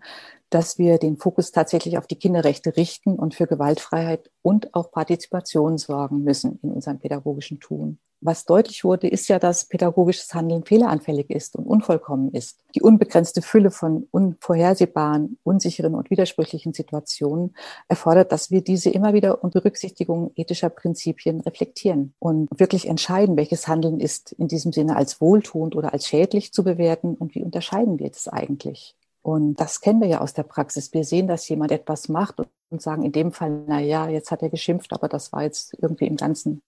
dass 0.48 0.78
wir 0.78 0.98
den 0.98 1.16
Fokus 1.16 1.50
tatsächlich 1.50 1.98
auf 1.98 2.06
die 2.06 2.18
Kinderrechte 2.18 2.76
richten 2.76 3.18
und 3.18 3.34
für 3.34 3.46
Gewaltfreiheit 3.46 4.30
und 4.42 4.74
auch 4.74 4.90
Partizipation 4.90 5.76
sorgen 5.76 6.22
müssen 6.22 6.58
in 6.62 6.72
unserem 6.72 6.98
pädagogischen 6.98 7.60
Tun. 7.60 7.98
Was 8.20 8.44
deutlich 8.44 8.82
wurde, 8.82 9.08
ist 9.08 9.28
ja, 9.28 9.38
dass 9.38 9.66
pädagogisches 9.66 10.32
Handeln 10.34 10.64
fehleranfällig 10.64 11.28
ist 11.30 11.54
und 11.56 11.66
unvollkommen 11.66 12.32
ist. 12.32 12.60
Die 12.74 12.80
unbegrenzte 12.80 13.42
Fülle 13.42 13.70
von 13.70 14.08
unvorhersehbaren, 14.10 15.38
unsicheren 15.42 15.94
und 15.94 16.10
widersprüchlichen 16.10 16.72
Situationen 16.72 17.54
erfordert, 17.88 18.32
dass 18.32 18.50
wir 18.50 18.62
diese 18.62 18.90
immer 18.90 19.12
wieder 19.12 19.44
unter 19.44 19.60
Berücksichtigung 19.60 20.30
ethischer 20.34 20.70
Prinzipien 20.70 21.40
reflektieren 21.40 22.14
und 22.18 22.48
wirklich 22.58 22.88
entscheiden, 22.88 23.36
welches 23.36 23.68
Handeln 23.68 24.00
ist 24.00 24.32
in 24.32 24.48
diesem 24.48 24.72
Sinne 24.72 24.96
als 24.96 25.20
wohltuend 25.20 25.76
oder 25.76 25.92
als 25.92 26.06
schädlich 26.06 26.52
zu 26.52 26.64
bewerten 26.64 27.14
und 27.14 27.34
wie 27.34 27.42
unterscheiden 27.42 27.98
wir 27.98 28.10
das 28.10 28.28
eigentlich. 28.28 28.94
Und 29.22 29.56
das 29.56 29.80
kennen 29.80 30.00
wir 30.00 30.06
ja 30.06 30.20
aus 30.20 30.34
der 30.34 30.44
Praxis. 30.44 30.92
Wir 30.92 31.02
sehen, 31.02 31.26
dass 31.26 31.48
jemand 31.48 31.72
etwas 31.72 32.08
macht 32.08 32.36
und 32.70 32.80
sagen 32.80 33.02
in 33.02 33.10
dem 33.10 33.32
Fall, 33.32 33.64
na 33.66 33.80
ja, 33.80 34.08
jetzt 34.08 34.30
hat 34.30 34.40
er 34.42 34.50
geschimpft, 34.50 34.92
aber 34.92 35.08
das 35.08 35.32
war 35.32 35.42
jetzt 35.42 35.76
irgendwie 35.82 36.06
im 36.06 36.16
Ganzen 36.16 36.62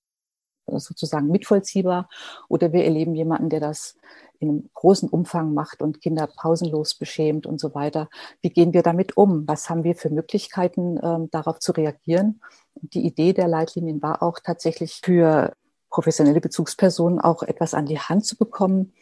sozusagen 0.76 1.28
mitvollziehbar 1.28 2.08
oder 2.48 2.72
wir 2.72 2.84
erleben 2.84 3.14
jemanden, 3.14 3.48
der 3.48 3.60
das 3.60 3.96
in 4.40 4.48
einem 4.48 4.70
großen 4.75 5.08
Umfang 5.08 5.52
macht 5.52 5.82
und 5.82 6.00
Kinder 6.00 6.28
pausenlos 6.28 6.94
beschämt 6.94 7.46
und 7.46 7.60
so 7.60 7.75
weiter. 7.75 8.08
Wie 8.40 8.50
gehen 8.50 8.72
wir 8.72 8.82
damit 8.82 9.16
um? 9.16 9.48
Was 9.48 9.68
haben 9.68 9.84
wir 9.84 9.96
für 9.96 10.10
Möglichkeiten, 10.10 10.98
ähm, 11.02 11.28
darauf 11.30 11.58
zu 11.58 11.72
reagieren? 11.72 12.40
Die 12.75 13.04
Idee 13.04 13.32
der 13.32 13.48
Leitlinien 13.48 14.00
war 14.00 14.22
auch 14.22 14.38
tatsächlich 14.38 15.00
für 15.02 15.52
professionelle 15.90 16.40
Bezugspersonen 16.40 17.20
auch 17.20 17.42
etwas 17.42 17.75
an 17.75 17.87
die 17.87 17.98
Hand 17.98 18.26
zu 18.26 18.37
bekommen, 18.37 18.92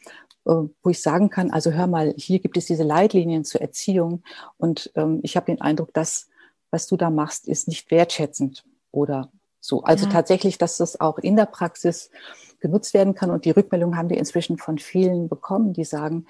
äh, 0.46 0.52
wo 0.52 0.90
ich 0.90 1.02
sagen 1.02 1.28
kann, 1.30 1.50
also 1.50 1.72
hör 1.72 1.86
mal, 1.86 2.14
hier 2.16 2.38
gibt 2.38 2.56
es 2.56 2.66
diese 2.66 2.84
Leitlinien 2.84 3.44
zur 3.44 3.60
Erziehung 3.60 4.22
und 4.56 4.90
ähm, 4.94 5.20
ich 5.22 5.36
habe 5.36 5.46
den 5.46 5.60
Eindruck, 5.60 5.92
dass 5.92 6.28
was 6.70 6.86
du 6.86 6.96
da 6.96 7.10
machst, 7.10 7.48
ist 7.48 7.68
nicht 7.68 7.90
wertschätzend 7.90 8.64
oder 8.90 9.30
so. 9.66 9.82
Also 9.82 10.06
ja. 10.06 10.12
tatsächlich, 10.12 10.58
dass 10.58 10.76
das 10.76 11.00
auch 11.00 11.18
in 11.18 11.36
der 11.36 11.46
Praxis 11.46 12.10
genutzt 12.60 12.94
werden 12.94 13.14
kann. 13.14 13.30
Und 13.30 13.44
die 13.44 13.50
Rückmeldung 13.50 13.96
haben 13.96 14.10
wir 14.10 14.18
inzwischen 14.18 14.58
von 14.58 14.78
vielen 14.78 15.28
bekommen, 15.28 15.72
die 15.72 15.84
sagen, 15.84 16.26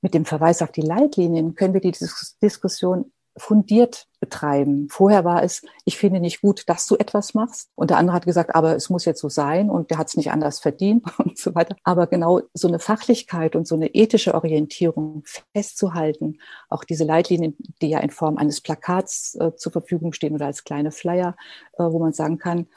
mit 0.00 0.14
dem 0.14 0.24
Verweis 0.24 0.62
auf 0.62 0.72
die 0.72 0.82
Leitlinien 0.82 1.54
können 1.54 1.74
wir 1.74 1.80
die 1.80 1.94
Diskussion 2.42 3.12
fundiert 3.36 4.08
betreiben. 4.20 4.88
Vorher 4.90 5.24
war 5.24 5.42
es, 5.42 5.62
ich 5.84 5.96
finde 5.96 6.20
nicht 6.20 6.42
gut, 6.42 6.68
dass 6.68 6.86
du 6.86 6.96
etwas 6.96 7.34
machst. 7.34 7.70
Und 7.74 7.90
der 7.90 7.96
andere 7.96 8.14
hat 8.14 8.24
gesagt, 8.24 8.54
aber 8.54 8.76
es 8.76 8.90
muss 8.90 9.04
jetzt 9.04 9.20
so 9.20 9.28
sein 9.28 9.70
und 9.70 9.90
der 9.90 9.98
hat 9.98 10.08
es 10.08 10.16
nicht 10.16 10.30
anders 10.30 10.60
verdient 10.60 11.04
und 11.18 11.38
so 11.38 11.54
weiter. 11.54 11.76
Aber 11.82 12.06
genau 12.06 12.40
so 12.54 12.68
eine 12.68 12.78
Fachlichkeit 12.78 13.56
und 13.56 13.66
so 13.66 13.74
eine 13.74 13.94
ethische 13.94 14.34
Orientierung 14.34 15.24
festzuhalten, 15.54 16.38
auch 16.68 16.84
diese 16.84 17.04
Leitlinien, 17.04 17.56
die 17.80 17.88
ja 17.88 18.00
in 18.00 18.10
Form 18.10 18.36
eines 18.36 18.60
Plakats 18.60 19.34
äh, 19.36 19.54
zur 19.56 19.72
Verfügung 19.72 20.12
stehen 20.12 20.34
oder 20.34 20.46
als 20.46 20.64
kleine 20.64 20.92
Flyer, 20.92 21.36
äh, 21.78 21.84
wo 21.84 21.98
man 21.98 22.12
sagen 22.12 22.38
kann, 22.38 22.68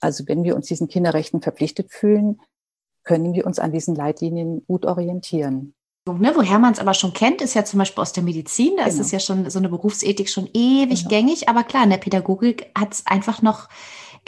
also 0.00 0.24
wenn 0.26 0.44
wir 0.44 0.56
uns 0.56 0.66
diesen 0.66 0.88
Kinderrechten 0.88 1.42
verpflichtet 1.42 1.92
fühlen, 1.92 2.40
können 3.04 3.32
wir 3.34 3.46
uns 3.46 3.58
an 3.58 3.72
diesen 3.72 3.94
Leitlinien 3.94 4.64
gut 4.66 4.86
orientieren. 4.86 5.74
Ne, 6.14 6.32
woher 6.34 6.58
man 6.58 6.72
es 6.72 6.78
aber 6.78 6.94
schon 6.94 7.12
kennt, 7.12 7.40
ist 7.42 7.54
ja 7.54 7.64
zum 7.64 7.78
Beispiel 7.78 8.00
aus 8.02 8.12
der 8.12 8.22
Medizin. 8.22 8.76
Da 8.76 8.84
genau. 8.84 8.94
ist 8.94 9.00
es 9.00 9.10
ja 9.10 9.20
schon 9.20 9.48
so 9.50 9.58
eine 9.58 9.68
Berufsethik 9.68 10.28
schon 10.28 10.48
ewig 10.54 11.00
genau. 11.00 11.08
gängig. 11.08 11.48
Aber 11.48 11.64
klar, 11.64 11.84
in 11.84 11.90
der 11.90 11.98
Pädagogik 11.98 12.70
hat 12.76 12.94
es 12.94 13.06
einfach 13.06 13.42
noch 13.42 13.68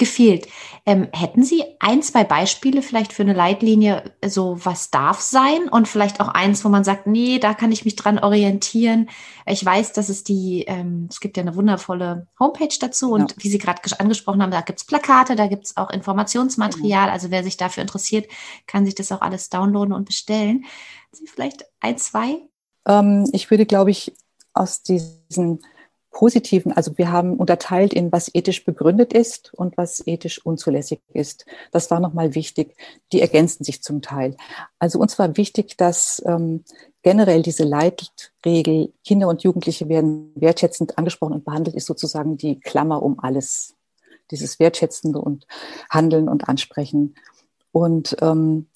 gefehlt. 0.01 0.49
Ähm, 0.87 1.07
hätten 1.13 1.45
Sie 1.45 1.63
ein, 1.79 2.03
zwei 2.03 2.25
Beispiele 2.25 2.83
vielleicht 2.83 3.13
für 3.13 3.23
eine 3.23 3.35
Leitlinie, 3.35 4.03
so 4.27 4.57
was 4.65 4.91
darf 4.91 5.21
sein 5.21 5.69
und 5.71 5.87
vielleicht 5.87 6.21
auch 6.21 6.29
eins, 6.29 6.65
wo 6.65 6.69
man 6.69 6.83
sagt, 6.83 7.07
nee, 7.07 7.39
da 7.39 7.55
kann 7.55 7.71
ich 7.71 7.85
mich 7.85 7.95
dran 7.95 8.19
orientieren. 8.19 9.09
Ich 9.47 9.65
weiß, 9.65 9.93
dass 9.93 10.09
es 10.09 10.25
die, 10.25 10.65
ähm, 10.67 11.07
es 11.09 11.21
gibt 11.21 11.37
ja 11.37 11.43
eine 11.43 11.55
wundervolle 11.55 12.27
Homepage 12.41 12.75
dazu 12.81 13.13
und 13.13 13.33
ja. 13.33 13.37
wie 13.39 13.51
Sie 13.51 13.59
gerade 13.59 13.83
angesprochen 14.01 14.43
haben, 14.43 14.51
da 14.51 14.63
gibt 14.63 14.81
es 14.81 14.87
Plakate, 14.87 15.37
da 15.37 15.47
gibt 15.47 15.67
es 15.67 15.77
auch 15.77 15.91
Informationsmaterial. 15.91 17.07
Mhm. 17.07 17.13
Also 17.13 17.31
wer 17.31 17.45
sich 17.45 17.57
dafür 17.57 17.83
interessiert, 17.83 18.27
kann 18.67 18.85
sich 18.85 18.97
das 18.97 19.13
auch 19.13 19.21
alles 19.21 19.51
downloaden 19.51 19.93
und 19.93 20.07
bestellen. 20.07 20.65
Sie 21.13 21.27
vielleicht 21.27 21.65
ein, 21.81 21.99
zwei? 21.99 22.39
Ähm, 22.89 23.29
ich 23.33 23.51
würde, 23.51 23.67
glaube 23.67 23.91
ich, 23.91 24.13
aus 24.55 24.83
diesen 24.83 25.61
positiven, 26.11 26.73
also 26.73 26.99
wir 26.99 27.13
haben 27.13 27.37
unterteilt 27.37 27.95
in 27.95 28.11
was 28.11 28.35
ethisch 28.35 28.65
begründet 28.65 29.13
ist 29.13 29.55
und 29.55 29.77
was 29.77 30.07
ethisch 30.07 30.45
unzulässig 30.45 31.01
ist. 31.13 31.47
Das 31.71 31.91
war 31.91 32.01
nochmal 32.01 32.35
wichtig. 32.35 32.77
Die 33.13 33.21
ergänzen 33.21 33.65
sich 33.65 33.83
zum 33.83 34.03
Teil. 34.03 34.37
Also 34.79 34.99
uns 34.99 35.19
war 35.19 35.37
wichtig, 35.37 35.77
dass 35.77 36.23
ähm, 36.27 36.65
generell 37.03 37.43
diese 37.43 37.65
Leitregel, 37.65 38.93
Kinder 39.05 39.29
und 39.29 39.43
Jugendliche 39.43 39.89
werden 39.89 40.33
wertschätzend 40.35 40.99
angesprochen 40.99 41.35
und 41.35 41.45
behandelt, 41.45 41.77
ist 41.77 41.87
sozusagen 41.87 42.37
die 42.37 42.59
Klammer 42.59 43.03
um 43.03 43.21
alles. 43.21 43.75
Dieses 44.31 44.61
wertschätzende 44.61 45.21
und 45.21 45.47
Handeln 45.89 46.29
und 46.29 46.49
Ansprechen. 46.49 47.15
Und 47.73 48.17
ähm, 48.21 48.67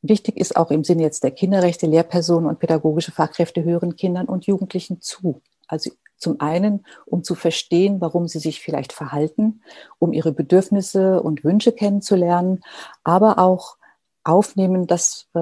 wichtig 0.00 0.36
ist 0.36 0.56
auch 0.56 0.70
im 0.70 0.84
Sinne 0.84 1.02
jetzt 1.02 1.24
der 1.24 1.30
Kinderrechte, 1.30 1.86
Lehrpersonen 1.86 2.48
und 2.48 2.58
pädagogische 2.58 3.12
Fachkräfte 3.12 3.64
hören 3.64 3.96
Kindern 3.96 4.26
und 4.26 4.46
Jugendlichen 4.46 5.00
zu. 5.00 5.40
Also 5.72 5.90
zum 6.18 6.40
einen, 6.40 6.86
um 7.04 7.24
zu 7.24 7.34
verstehen, 7.34 8.00
warum 8.00 8.28
sie 8.28 8.38
sich 8.38 8.60
vielleicht 8.60 8.92
verhalten, 8.92 9.62
um 9.98 10.12
ihre 10.12 10.32
Bedürfnisse 10.32 11.20
und 11.20 11.42
Wünsche 11.42 11.72
kennenzulernen, 11.72 12.60
aber 13.02 13.38
auch 13.38 13.76
aufnehmen, 14.22 14.86
dass, 14.86 15.28
äh, 15.34 15.40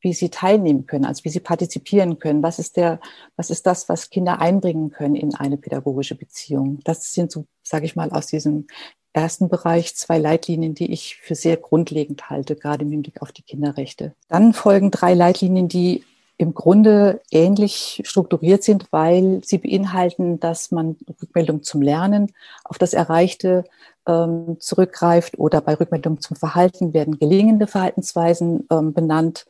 wie 0.00 0.14
sie 0.14 0.30
teilnehmen 0.30 0.86
können, 0.86 1.04
also 1.04 1.24
wie 1.24 1.28
sie 1.28 1.40
partizipieren 1.40 2.18
können. 2.18 2.42
Was 2.42 2.58
ist 2.58 2.76
der, 2.76 3.00
was 3.36 3.50
ist 3.50 3.66
das, 3.66 3.88
was 3.88 4.10
Kinder 4.10 4.40
einbringen 4.40 4.90
können 4.90 5.14
in 5.14 5.34
eine 5.34 5.58
pädagogische 5.58 6.16
Beziehung? 6.16 6.80
Das 6.84 7.12
sind 7.12 7.30
so, 7.30 7.44
sage 7.62 7.84
ich 7.84 7.94
mal, 7.94 8.10
aus 8.10 8.26
diesem 8.26 8.66
ersten 9.12 9.48
Bereich 9.48 9.94
zwei 9.94 10.18
Leitlinien, 10.18 10.74
die 10.74 10.90
ich 10.90 11.16
für 11.16 11.34
sehr 11.34 11.56
grundlegend 11.56 12.30
halte, 12.30 12.56
gerade 12.56 12.84
im 12.84 12.90
Hinblick 12.90 13.20
auf 13.22 13.30
die 13.30 13.42
Kinderrechte. 13.42 14.14
Dann 14.28 14.54
folgen 14.54 14.90
drei 14.90 15.14
Leitlinien, 15.14 15.68
die 15.68 16.04
im 16.40 16.54
Grunde 16.54 17.20
ähnlich 17.30 18.00
strukturiert 18.06 18.64
sind, 18.64 18.90
weil 18.92 19.42
sie 19.44 19.58
beinhalten, 19.58 20.40
dass 20.40 20.70
man 20.70 20.96
Rückmeldung 21.20 21.62
zum 21.62 21.82
Lernen 21.82 22.32
auf 22.64 22.78
das 22.78 22.94
Erreichte 22.94 23.64
ähm, 24.06 24.56
zurückgreift 24.58 25.38
oder 25.38 25.60
bei 25.60 25.74
Rückmeldung 25.74 26.18
zum 26.22 26.38
Verhalten 26.38 26.94
werden 26.94 27.18
gelingende 27.18 27.66
Verhaltensweisen 27.66 28.66
ähm, 28.70 28.94
benannt 28.94 29.44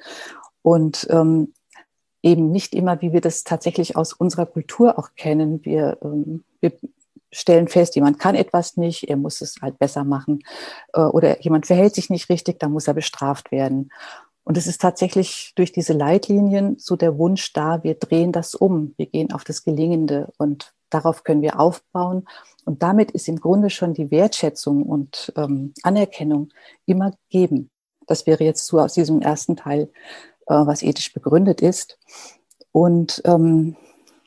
und 0.62 1.06
ähm, 1.10 1.52
eben 2.24 2.50
nicht 2.50 2.74
immer, 2.74 3.00
wie 3.00 3.12
wir 3.12 3.20
das 3.20 3.44
tatsächlich 3.44 3.94
aus 3.96 4.12
unserer 4.12 4.46
Kultur 4.46 4.98
auch 4.98 5.10
kennen. 5.14 5.64
Wir, 5.64 5.96
ähm, 6.02 6.42
wir 6.60 6.72
stellen 7.30 7.68
fest, 7.68 7.94
jemand 7.94 8.18
kann 8.18 8.34
etwas 8.34 8.76
nicht, 8.76 9.08
er 9.08 9.16
muss 9.16 9.40
es 9.42 9.54
halt 9.62 9.78
besser 9.78 10.02
machen 10.02 10.40
äh, 10.94 11.02
oder 11.02 11.40
jemand 11.40 11.66
verhält 11.66 11.94
sich 11.94 12.10
nicht 12.10 12.28
richtig, 12.30 12.58
dann 12.58 12.72
muss 12.72 12.88
er 12.88 12.94
bestraft 12.94 13.52
werden. 13.52 13.92
Und 14.44 14.56
es 14.56 14.66
ist 14.66 14.80
tatsächlich 14.80 15.52
durch 15.54 15.72
diese 15.72 15.92
Leitlinien 15.92 16.76
so 16.78 16.96
der 16.96 17.18
Wunsch 17.18 17.52
da, 17.52 17.82
wir 17.82 17.94
drehen 17.94 18.32
das 18.32 18.54
um, 18.54 18.94
wir 18.96 19.06
gehen 19.06 19.32
auf 19.32 19.44
das 19.44 19.64
Gelingende 19.64 20.32
und 20.38 20.72
darauf 20.88 21.24
können 21.24 21.42
wir 21.42 21.60
aufbauen. 21.60 22.26
Und 22.64 22.82
damit 22.82 23.10
ist 23.10 23.28
im 23.28 23.40
Grunde 23.40 23.70
schon 23.70 23.94
die 23.94 24.10
Wertschätzung 24.10 24.82
und 24.82 25.32
ähm, 25.36 25.72
Anerkennung 25.82 26.48
immer 26.86 27.12
gegeben. 27.12 27.70
Das 28.06 28.26
wäre 28.26 28.44
jetzt 28.44 28.66
so 28.66 28.80
aus 28.80 28.94
diesem 28.94 29.22
ersten 29.22 29.56
Teil, 29.56 29.90
äh, 30.46 30.54
was 30.54 30.82
ethisch 30.82 31.12
begründet 31.12 31.60
ist. 31.60 31.98
Und 32.72 33.22
ähm, 33.24 33.76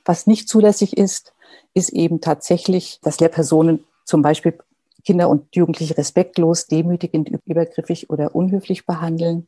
was 0.05 0.27
nicht 0.27 0.47
zulässig 0.47 0.97
ist, 0.97 1.33
ist 1.73 1.89
eben 1.89 2.21
tatsächlich, 2.21 2.99
dass 3.01 3.19
Lehrpersonen 3.19 3.83
zum 4.05 4.21
Beispiel 4.21 4.57
Kinder 5.03 5.29
und 5.29 5.55
Jugendliche 5.55 5.97
respektlos, 5.97 6.67
demütigend, 6.67 7.29
übergriffig 7.45 8.09
oder 8.09 8.35
unhöflich 8.35 8.85
behandeln 8.85 9.47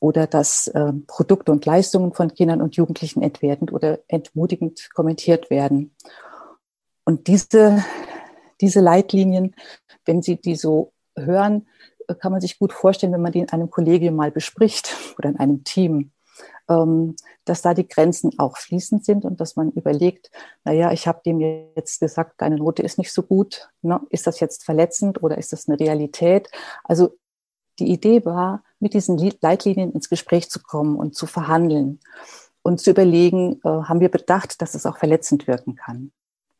oder 0.00 0.26
dass 0.26 0.68
äh, 0.68 0.92
Produkte 1.06 1.52
und 1.52 1.66
Leistungen 1.66 2.12
von 2.12 2.34
Kindern 2.34 2.62
und 2.62 2.76
Jugendlichen 2.76 3.22
entwertend 3.22 3.72
oder 3.72 3.98
entmutigend 4.08 4.88
kommentiert 4.94 5.50
werden. 5.50 5.94
Und 7.04 7.28
diese, 7.28 7.84
diese 8.60 8.80
Leitlinien, 8.80 9.54
wenn 10.04 10.22
Sie 10.22 10.36
die 10.40 10.56
so 10.56 10.92
hören, 11.16 11.66
kann 12.20 12.32
man 12.32 12.40
sich 12.40 12.58
gut 12.58 12.72
vorstellen, 12.72 13.12
wenn 13.12 13.22
man 13.22 13.32
die 13.32 13.40
in 13.40 13.50
einem 13.50 13.70
Kollegium 13.70 14.16
mal 14.16 14.30
bespricht 14.30 14.94
oder 15.18 15.30
in 15.30 15.38
einem 15.38 15.64
Team. 15.64 16.12
Ähm, 16.68 17.14
dass 17.44 17.62
da 17.62 17.74
die 17.74 17.86
Grenzen 17.86 18.38
auch 18.38 18.56
fließend 18.56 19.04
sind 19.04 19.24
und 19.24 19.40
dass 19.40 19.54
man 19.54 19.70
überlegt, 19.70 20.30
naja, 20.64 20.90
ich 20.92 21.06
habe 21.06 21.20
dem 21.24 21.40
jetzt 21.40 22.00
gesagt, 22.00 22.40
deine 22.40 22.56
Note 22.56 22.82
ist 22.82 22.98
nicht 22.98 23.12
so 23.12 23.22
gut. 23.22 23.68
Ne? 23.82 24.00
Ist 24.10 24.26
das 24.26 24.40
jetzt 24.40 24.64
verletzend 24.64 25.22
oder 25.22 25.38
ist 25.38 25.52
das 25.52 25.68
eine 25.68 25.78
Realität? 25.78 26.50
Also 26.82 27.16
die 27.78 27.92
Idee 27.92 28.24
war, 28.24 28.64
mit 28.80 28.94
diesen 28.94 29.16
Leitlinien 29.40 29.92
ins 29.92 30.08
Gespräch 30.08 30.50
zu 30.50 30.60
kommen 30.60 30.96
und 30.96 31.14
zu 31.14 31.26
verhandeln 31.26 32.00
und 32.62 32.80
zu 32.80 32.90
überlegen, 32.90 33.60
äh, 33.64 33.68
haben 33.68 34.00
wir 34.00 34.10
bedacht, 34.10 34.60
dass 34.60 34.74
es 34.74 34.86
auch 34.86 34.98
verletzend 34.98 35.46
wirken 35.46 35.76
kann 35.76 36.10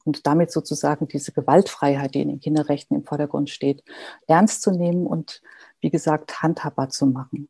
und 0.06 0.26
damit 0.26 0.52
sozusagen 0.52 1.08
diese 1.08 1.32
Gewaltfreiheit, 1.32 2.14
die 2.14 2.22
in 2.22 2.28
den 2.28 2.40
Kinderrechten 2.40 2.96
im 2.96 3.04
Vordergrund 3.04 3.50
steht, 3.50 3.82
ernst 4.26 4.62
zu 4.62 4.70
nehmen 4.70 5.06
und, 5.06 5.42
wie 5.80 5.90
gesagt, 5.90 6.42
handhabbar 6.42 6.88
zu 6.90 7.06
machen. 7.06 7.48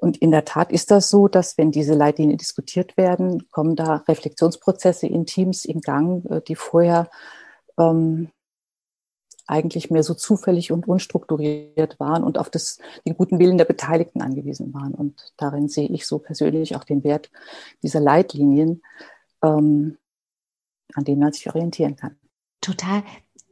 Und 0.00 0.16
in 0.16 0.30
der 0.30 0.44
Tat 0.44 0.72
ist 0.72 0.90
das 0.90 1.10
so, 1.10 1.28
dass 1.28 1.58
wenn 1.58 1.70
diese 1.70 1.94
Leitlinien 1.94 2.38
diskutiert 2.38 2.96
werden, 2.96 3.48
kommen 3.50 3.76
da 3.76 3.96
Reflexionsprozesse 4.08 5.06
in 5.06 5.26
Teams 5.26 5.64
in 5.64 5.80
Gang, 5.80 6.24
äh, 6.30 6.40
die 6.40 6.56
vorher 6.56 7.10
ähm, 7.78 8.30
eigentlich 9.46 9.90
mehr 9.90 10.02
so 10.02 10.14
zufällig 10.14 10.70
und 10.70 10.86
unstrukturiert 10.86 11.98
waren 11.98 12.22
und 12.22 12.38
auf 12.38 12.50
das, 12.50 12.78
den 13.04 13.16
guten 13.16 13.38
Willen 13.38 13.58
der 13.58 13.64
Beteiligten 13.64 14.22
angewiesen 14.22 14.72
waren. 14.72 14.94
Und 14.94 15.32
darin 15.36 15.68
sehe 15.68 15.88
ich 15.88 16.06
so 16.06 16.18
persönlich 16.18 16.76
auch 16.76 16.84
den 16.84 17.02
Wert 17.02 17.30
dieser 17.82 18.00
Leitlinien, 18.00 18.82
ähm, 19.42 19.98
an 20.94 21.04
denen 21.04 21.20
man 21.20 21.32
sich 21.32 21.48
orientieren 21.48 21.96
kann. 21.96 22.16
Total. 22.60 23.02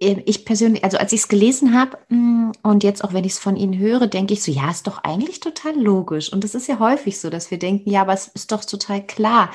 Ähm, 0.00 0.22
ich 0.26 0.44
persönlich, 0.44 0.84
also 0.84 0.98
als 0.98 1.12
ich 1.12 1.20
es 1.20 1.28
gelesen 1.28 1.78
habe 1.78 1.98
mm, 2.08 2.52
und 2.62 2.84
jetzt 2.84 3.04
auch 3.04 3.12
wenn 3.12 3.24
ich 3.24 3.32
es 3.32 3.38
von 3.38 3.56
Ihnen 3.56 3.78
höre, 3.78 4.06
denke 4.06 4.34
ich 4.34 4.42
so, 4.42 4.52
ja, 4.52 4.70
ist 4.70 4.86
doch 4.86 4.98
eigentlich 5.04 5.40
total 5.40 5.80
logisch. 5.80 6.32
Und 6.32 6.44
das 6.44 6.54
ist 6.54 6.68
ja 6.68 6.78
häufig 6.78 7.20
so, 7.20 7.30
dass 7.30 7.50
wir 7.50 7.58
denken, 7.58 7.90
ja, 7.90 8.02
aber 8.02 8.12
es 8.12 8.28
ist 8.28 8.52
doch 8.52 8.64
total 8.64 9.04
klar. 9.06 9.50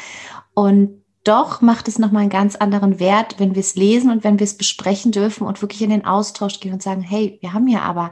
Und 0.53 1.03
doch 1.23 1.62
macht 1.62 1.88
es 1.88 2.00
nochmal 2.00 2.23
einen 2.23 2.29
ganz 2.29 2.55
anderen 2.55 3.00
Wert, 3.00 3.35
wenn 3.39 3.55
wir 3.55 3.62
es 3.62 3.75
lesen 3.75 4.12
und 4.12 4.23
wenn 4.23 4.39
wir 4.39 4.43
es 4.43 4.57
besprechen 4.57 5.12
dürfen 5.12 5.47
und 5.47 5.62
wirklich 5.62 5.81
in 5.81 5.89
den 5.89 6.05
Austausch 6.05 6.59
gehen 6.59 6.73
und 6.73 6.83
sagen, 6.83 7.01
hey, 7.01 7.38
wir 7.41 7.53
haben 7.53 7.67
ja 7.67 7.81
aber 7.81 8.12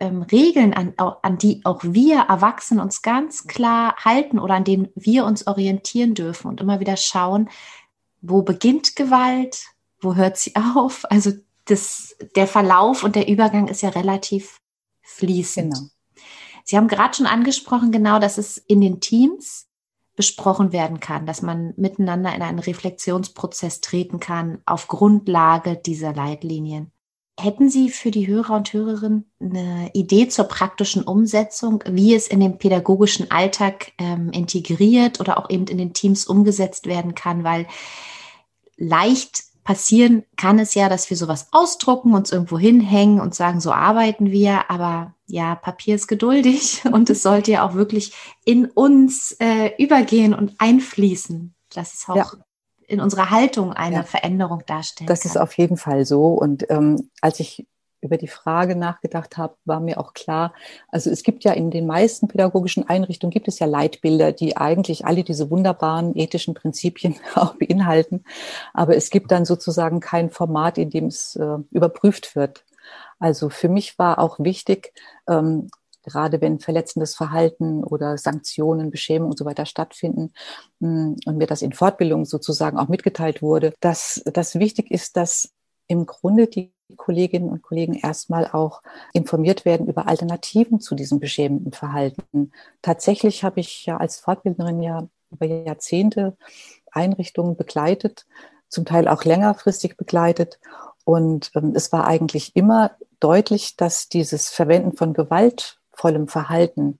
ähm, 0.00 0.22
Regeln, 0.22 0.72
an, 0.72 0.94
an 0.96 1.38
die 1.38 1.60
auch 1.64 1.80
wir 1.82 2.20
Erwachsenen 2.20 2.82
uns 2.82 3.02
ganz 3.02 3.46
klar 3.46 3.94
halten 4.02 4.38
oder 4.38 4.54
an 4.54 4.64
denen 4.64 4.88
wir 4.94 5.26
uns 5.26 5.46
orientieren 5.46 6.14
dürfen 6.14 6.48
und 6.48 6.60
immer 6.60 6.80
wieder 6.80 6.96
schauen, 6.96 7.50
wo 8.22 8.42
beginnt 8.42 8.96
Gewalt, 8.96 9.66
wo 10.04 10.14
hört 10.14 10.36
sie 10.36 10.54
auf? 10.56 11.04
Also 11.10 11.32
das, 11.66 12.16
der 12.36 12.46
Verlauf 12.46 13.02
und 13.02 13.16
der 13.16 13.28
Übergang 13.28 13.68
ist 13.68 13.82
ja 13.82 13.88
relativ 13.88 14.60
fließend. 15.02 15.74
Genau. 15.74 15.86
Sie 16.64 16.76
haben 16.76 16.88
gerade 16.88 17.14
schon 17.14 17.26
angesprochen, 17.26 17.92
genau, 17.92 18.18
dass 18.18 18.38
es 18.38 18.56
in 18.56 18.80
den 18.80 19.00
Teams 19.00 19.66
besprochen 20.16 20.72
werden 20.72 21.00
kann, 21.00 21.26
dass 21.26 21.42
man 21.42 21.74
miteinander 21.76 22.34
in 22.34 22.42
einen 22.42 22.58
Reflexionsprozess 22.58 23.80
treten 23.80 24.20
kann 24.20 24.58
auf 24.64 24.88
Grundlage 24.88 25.76
dieser 25.76 26.14
Leitlinien. 26.14 26.92
Hätten 27.38 27.68
Sie 27.68 27.90
für 27.90 28.12
die 28.12 28.28
Hörer 28.28 28.54
und 28.54 28.72
Hörerinnen 28.72 29.28
eine 29.40 29.90
Idee 29.92 30.28
zur 30.28 30.44
praktischen 30.44 31.02
Umsetzung, 31.02 31.82
wie 31.84 32.14
es 32.14 32.28
in 32.28 32.38
den 32.38 32.58
pädagogischen 32.58 33.32
Alltag 33.32 33.90
ähm, 33.98 34.30
integriert 34.30 35.18
oder 35.18 35.36
auch 35.36 35.50
eben 35.50 35.66
in 35.66 35.78
den 35.78 35.94
Teams 35.94 36.26
umgesetzt 36.26 36.86
werden 36.86 37.16
kann? 37.16 37.42
Weil 37.42 37.66
leicht 38.76 39.42
passieren 39.64 40.24
kann 40.36 40.58
es 40.58 40.74
ja, 40.74 40.88
dass 40.88 41.10
wir 41.10 41.16
sowas 41.16 41.48
ausdrucken, 41.50 42.14
uns 42.14 42.30
irgendwo 42.30 42.58
hinhängen 42.58 43.20
und 43.20 43.34
sagen, 43.34 43.60
so 43.60 43.72
arbeiten 43.72 44.30
wir. 44.30 44.70
Aber 44.70 45.14
ja, 45.26 45.54
Papier 45.54 45.94
ist 45.94 46.06
geduldig 46.06 46.82
und 46.92 47.10
es 47.10 47.22
sollte 47.22 47.52
ja 47.52 47.66
auch 47.66 47.74
wirklich 47.74 48.12
in 48.44 48.66
uns 48.66 49.36
äh, 49.40 49.72
übergehen 49.82 50.34
und 50.34 50.54
einfließen. 50.58 51.54
Das 51.70 51.94
ist 51.94 52.08
auch 52.08 52.16
ja 52.16 52.30
in 52.86 53.00
unserer 53.00 53.30
Haltung 53.30 53.72
eine 53.72 53.96
ja. 53.96 54.02
Veränderung 54.02 54.62
darstellen. 54.66 55.08
Das 55.08 55.20
kann. 55.20 55.30
ist 55.30 55.36
auf 55.36 55.56
jeden 55.56 55.76
Fall 55.76 56.04
so. 56.04 56.26
Und 56.28 56.70
ähm, 56.70 57.10
als 57.20 57.40
ich 57.40 57.66
über 58.04 58.16
die 58.16 58.28
Frage 58.28 58.76
nachgedacht 58.76 59.36
habe, 59.36 59.56
war 59.64 59.80
mir 59.80 59.98
auch 59.98 60.12
klar, 60.12 60.54
also 60.88 61.10
es 61.10 61.22
gibt 61.22 61.44
ja 61.44 61.52
in 61.52 61.70
den 61.70 61.86
meisten 61.86 62.28
pädagogischen 62.28 62.88
Einrichtungen 62.88 63.32
gibt 63.32 63.48
es 63.48 63.58
ja 63.58 63.66
Leitbilder, 63.66 64.32
die 64.32 64.56
eigentlich 64.56 65.06
alle 65.06 65.24
diese 65.24 65.50
wunderbaren 65.50 66.16
ethischen 66.16 66.54
Prinzipien 66.54 67.16
auch 67.34 67.54
beinhalten. 67.54 68.24
Aber 68.72 68.96
es 68.96 69.10
gibt 69.10 69.30
dann 69.30 69.44
sozusagen 69.44 70.00
kein 70.00 70.30
Format, 70.30 70.78
in 70.78 70.90
dem 70.90 71.06
es 71.06 71.36
äh, 71.36 71.58
überprüft 71.70 72.36
wird. 72.36 72.64
Also 73.18 73.48
für 73.48 73.68
mich 73.68 73.98
war 73.98 74.18
auch 74.18 74.38
wichtig, 74.38 74.92
ähm, 75.26 75.68
gerade 76.04 76.40
wenn 76.40 76.60
verletzendes 76.60 77.16
Verhalten 77.16 77.82
oder 77.82 78.18
Sanktionen, 78.18 78.90
Beschämung 78.90 79.30
und 79.30 79.38
so 79.38 79.44
weiter 79.44 79.66
stattfinden 79.66 80.32
mm, 80.80 81.14
und 81.24 81.36
mir 81.38 81.46
das 81.46 81.62
in 81.62 81.72
Fortbildung 81.72 82.26
sozusagen 82.26 82.78
auch 82.78 82.88
mitgeteilt 82.88 83.42
wurde, 83.42 83.72
dass 83.80 84.22
das 84.26 84.58
wichtig 84.58 84.90
ist, 84.90 85.16
dass 85.16 85.54
im 85.86 86.06
Grunde 86.06 86.46
die 86.46 86.73
Kolleginnen 86.96 87.48
und 87.48 87.62
Kollegen 87.62 87.94
erstmal 87.94 88.48
auch 88.48 88.82
informiert 89.12 89.64
werden 89.64 89.86
über 89.86 90.06
Alternativen 90.06 90.80
zu 90.80 90.94
diesem 90.94 91.20
beschämenden 91.20 91.72
Verhalten. 91.72 92.52
Tatsächlich 92.82 93.44
habe 93.44 93.60
ich 93.60 93.86
ja 93.86 93.96
als 93.96 94.20
Fortbildnerin 94.20 94.82
ja 94.82 95.08
über 95.30 95.46
Jahrzehnte 95.46 96.36
Einrichtungen 96.92 97.56
begleitet, 97.56 98.26
zum 98.68 98.84
Teil 98.84 99.08
auch 99.08 99.24
längerfristig 99.24 99.96
begleitet. 99.96 100.58
Und 101.04 101.50
ähm, 101.54 101.72
es 101.74 101.92
war 101.92 102.06
eigentlich 102.06 102.56
immer 102.56 102.92
deutlich, 103.20 103.76
dass 103.76 104.08
dieses 104.08 104.48
Verwenden 104.48 104.96
von 104.96 105.12
Gewalt 105.12 105.78
vollem 105.92 106.28
Verhalten 106.28 106.98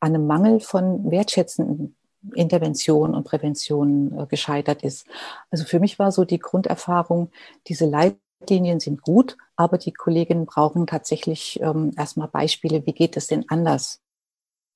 an 0.00 0.14
einem 0.14 0.26
Mangel 0.26 0.60
von 0.60 1.10
wertschätzenden 1.10 1.96
Intervention 2.34 3.14
und 3.14 3.24
Prävention 3.24 4.18
äh, 4.18 4.26
gescheitert 4.26 4.82
ist. 4.82 5.06
Also 5.50 5.64
für 5.64 5.80
mich 5.80 5.98
war 5.98 6.12
so 6.12 6.24
die 6.24 6.38
Grunderfahrung, 6.38 7.30
diese 7.66 7.86
Leitlinien 8.40 8.80
sind 8.80 9.02
gut, 9.02 9.36
aber 9.56 9.78
die 9.78 9.92
Kolleginnen 9.92 10.46
brauchen 10.46 10.86
tatsächlich 10.86 11.60
ähm, 11.62 11.92
erstmal 11.96 12.28
Beispiele, 12.28 12.84
wie 12.86 12.92
geht 12.92 13.16
es 13.16 13.26
denn 13.26 13.44
anders? 13.48 14.00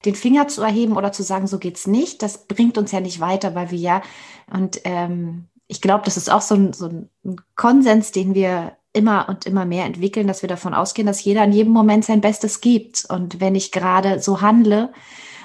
Den 0.05 0.15
Finger 0.15 0.49
zu 0.49 0.63
erheben 0.63 0.97
oder 0.97 1.13
zu 1.13 1.23
sagen, 1.23 1.47
so 1.47 1.59
geht's 1.59 1.87
nicht, 1.87 2.23
das 2.23 2.47
bringt 2.47 2.79
uns 2.79 2.93
ja 2.93 3.01
nicht 3.01 3.21
weiter, 3.21 3.55
weil 3.55 3.71
wir 3.71 3.79
ja, 3.79 4.03
und 4.51 4.81
ähm, 4.85 5.49
ich 5.67 5.81
glaube, 5.81 6.05
das 6.05 6.17
ist 6.17 6.31
auch 6.31 6.41
so 6.41 6.55
ein, 6.55 6.73
so 6.73 6.87
ein 6.87 7.41
Konsens, 7.55 8.11
den 8.11 8.35
wir 8.35 8.77
immer 8.93 9.29
und 9.29 9.47
immer 9.47 9.65
mehr 9.65 9.85
entwickeln, 9.85 10.27
dass 10.27 10.43
wir 10.43 10.49
davon 10.49 10.75
ausgehen, 10.75 11.07
dass 11.07 11.23
jeder 11.23 11.45
in 11.45 11.53
jedem 11.53 11.73
Moment 11.73 12.05
sein 12.05 12.21
Bestes 12.21 12.61
gibt. 12.61 13.07
Und 13.09 13.41
wenn 13.41 13.55
ich 13.55 13.71
gerade 13.71 14.19
so 14.21 14.41
handle 14.41 14.93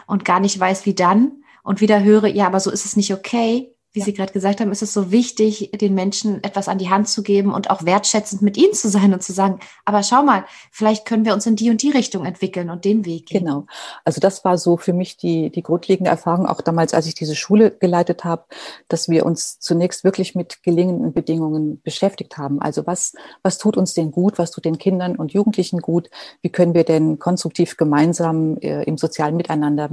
und 0.08 0.25
gar 0.25 0.39
nicht 0.39 0.60
weiß, 0.60 0.88
wie 0.88 0.95
dann 0.95 1.43
und 1.63 1.80
wieder 1.80 2.04
höre, 2.04 2.25
ja, 2.25 2.47
aber 2.47 2.60
so 2.60 2.71
ist 2.71 2.86
es 2.86 2.95
nicht 2.95 3.13
okay, 3.13 3.74
wie. 3.95 4.01
Sie 4.01 4.13
gerade 4.13 4.34
gesagt 4.34 4.62
haben, 4.62 4.71
ist 4.71 4.81
es 4.81 4.93
so 4.93 5.12
wichtig, 5.12 5.71
den 5.73 5.93
Menschen 5.93 6.43
etwas 6.43 6.67
an 6.67 6.77
die 6.77 6.89
Hand 6.89 7.08
zu 7.10 7.23
geben 7.23 7.53
und 7.53 7.69
auch 7.69 7.86
wertschätzend 7.86 8.41
mit 8.41 8.58
ihnen 8.58 8.73
zu 8.73 8.89
sein 8.89 9.13
und 9.13 9.23
zu 9.23 9.34
sagen, 9.34 9.60
aber 9.86 10.03
schau 10.03 10.23
mal, 10.23 10.45
vielleicht 10.71 11.05
können 11.05 11.25
wir 11.25 11.34
uns 11.34 11.45
in 11.45 11.55
die 11.55 11.69
und 11.69 11.81
die 11.81 11.91
Richtung 11.91 12.25
entwickeln 12.25 12.69
und 12.69 12.86
den 12.86 13.05
Weg 13.05 13.27
gehen. 13.27 13.45
Genau. 13.45 13.65
Also 14.03 14.19
das 14.19 14.45
war 14.45 14.58
so 14.58 14.77
für 14.77 14.93
mich 14.93 15.17
die, 15.17 15.49
die 15.49 15.63
grundlegende 15.63 16.12
Erfahrung, 16.12 16.45
auch 16.45 16.62
damals, 16.62 16.93
als 16.93 17.08
ich 17.08 17.15
diese 17.15 17.36
Schule 17.36 17.71
geleitet 17.71 18.23
habe, 18.23 18.45
dass 18.88 19.10
wir 19.10 19.25
uns 19.25 19.60
zunächst 19.60 20.03
wirklich 20.03 20.36
mit 20.36 20.63
gelingenden 20.63 21.13
Bedingungen 21.13 21.81
beschäftigt 21.81 22.38
haben. 22.38 22.62
Also 22.62 22.86
was, 22.86 23.13
was 23.41 23.58
tut 23.58 23.77
uns 23.77 23.93
denn 23.93 24.12
gut? 24.12 24.38
Was 24.38 24.51
tut 24.51 24.65
den 24.65 24.77
Kindern 24.77 25.15
und 25.15 25.34
Jugendlichen 25.34 25.79
gut? 25.79 26.10
Wie 26.41 26.49
können 26.49 26.73
wir 26.73 26.84
denn 26.84 27.19
konstruktiv 27.19 27.77
gemeinsam 27.77 28.58
äh, 28.58 28.84
im 28.84 28.97
sozialen 28.97 29.36
Miteinander 29.36 29.89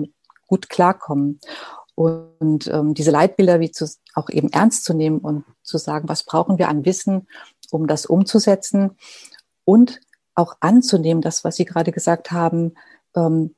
gut 0.47 0.69
klarkommen? 0.69 1.41
Und 1.95 2.67
ähm, 2.69 2.95
diese 2.95 3.11
Leitbilder 3.11 3.61
wie 3.61 3.71
zu, 3.71 3.87
auch 4.15 4.31
eben 4.31 4.51
ernst 4.51 4.85
zu 4.85 4.95
nehmen 4.95 5.19
und 5.19 5.45
zu 5.63 5.79
sagen, 5.79 6.09
was 6.09 6.25
brauchen 6.25 6.59
wir 6.59 6.69
an 6.69 6.85
Wissen, 6.85 7.29
um 7.71 7.87
das 7.87 8.07
umzusetzen 8.07 8.97
und 9.65 10.01
auch 10.35 10.57
anzunehmen, 10.61 11.23
das, 11.23 11.45
was 11.45 11.57
Sie 11.57 11.65
gerade 11.65 11.93
gesagt 11.93 12.31
haben, 12.31 12.75
ähm, 13.15 13.55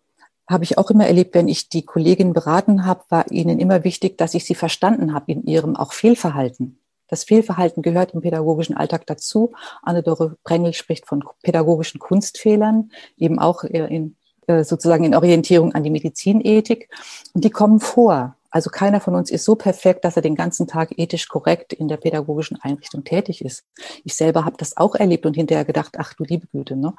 habe 0.49 0.64
ich 0.64 0.77
auch 0.77 0.90
immer 0.90 1.07
erlebt, 1.07 1.35
wenn 1.35 1.49
ich 1.49 1.68
die 1.68 1.85
Kolleginnen 1.85 2.33
beraten 2.33 2.85
habe, 2.85 3.05
war 3.09 3.31
ihnen 3.31 3.59
immer 3.59 3.85
wichtig, 3.85 4.18
dass 4.18 4.35
ich 4.35 4.44
sie 4.44 4.55
verstanden 4.55 5.14
habe 5.14 5.33
in 5.33 5.44
ihrem 5.44 5.75
auch 5.75 5.92
Fehlverhalten. 5.92 6.79
Das 7.09 7.25
Fehlverhalten 7.25 7.83
gehört 7.83 8.12
im 8.12 8.20
pädagogischen 8.20 8.77
Alltag 8.77 9.07
dazu. 9.07 9.53
Anne-Dore 9.83 10.37
Prengel 10.42 10.75
spricht 10.75 11.07
von 11.07 11.25
pädagogischen 11.42 11.99
Kunstfehlern, 11.99 12.90
eben 13.16 13.38
auch 13.38 13.64
in 13.64 14.07
äh, 14.07 14.11
sozusagen 14.46 15.04
in 15.04 15.14
Orientierung 15.14 15.74
an 15.74 15.83
die 15.83 15.90
Medizinethik. 15.90 16.88
Und 17.33 17.44
die 17.44 17.50
kommen 17.50 17.80
vor. 17.80 18.37
Also 18.54 18.70
keiner 18.70 19.00
von 19.00 19.16
uns 19.16 19.33
ist 19.33 19.44
so 19.44 19.57
perfekt, 19.57 20.04
dass 20.04 20.14
er 20.14 20.22
den 20.22 20.37
ganzen 20.37 20.68
Tag 20.68 20.96
ethisch 20.96 21.26
korrekt 21.26 21.72
in 21.72 21.88
der 21.88 21.96
pädagogischen 21.96 22.57
Einrichtung 22.62 23.02
tätig 23.02 23.44
ist. 23.44 23.64
Ich 24.04 24.14
selber 24.14 24.44
habe 24.44 24.57
das 24.57 24.76
auch 24.76 24.94
erlebt 24.94 25.26
und 25.26 25.35
hinterher 25.35 25.64
gedacht, 25.64 25.96
ach 25.98 26.14
du 26.14 26.22
liebe 26.22 26.46
Güte. 26.46 26.76
Ne? 26.76 26.94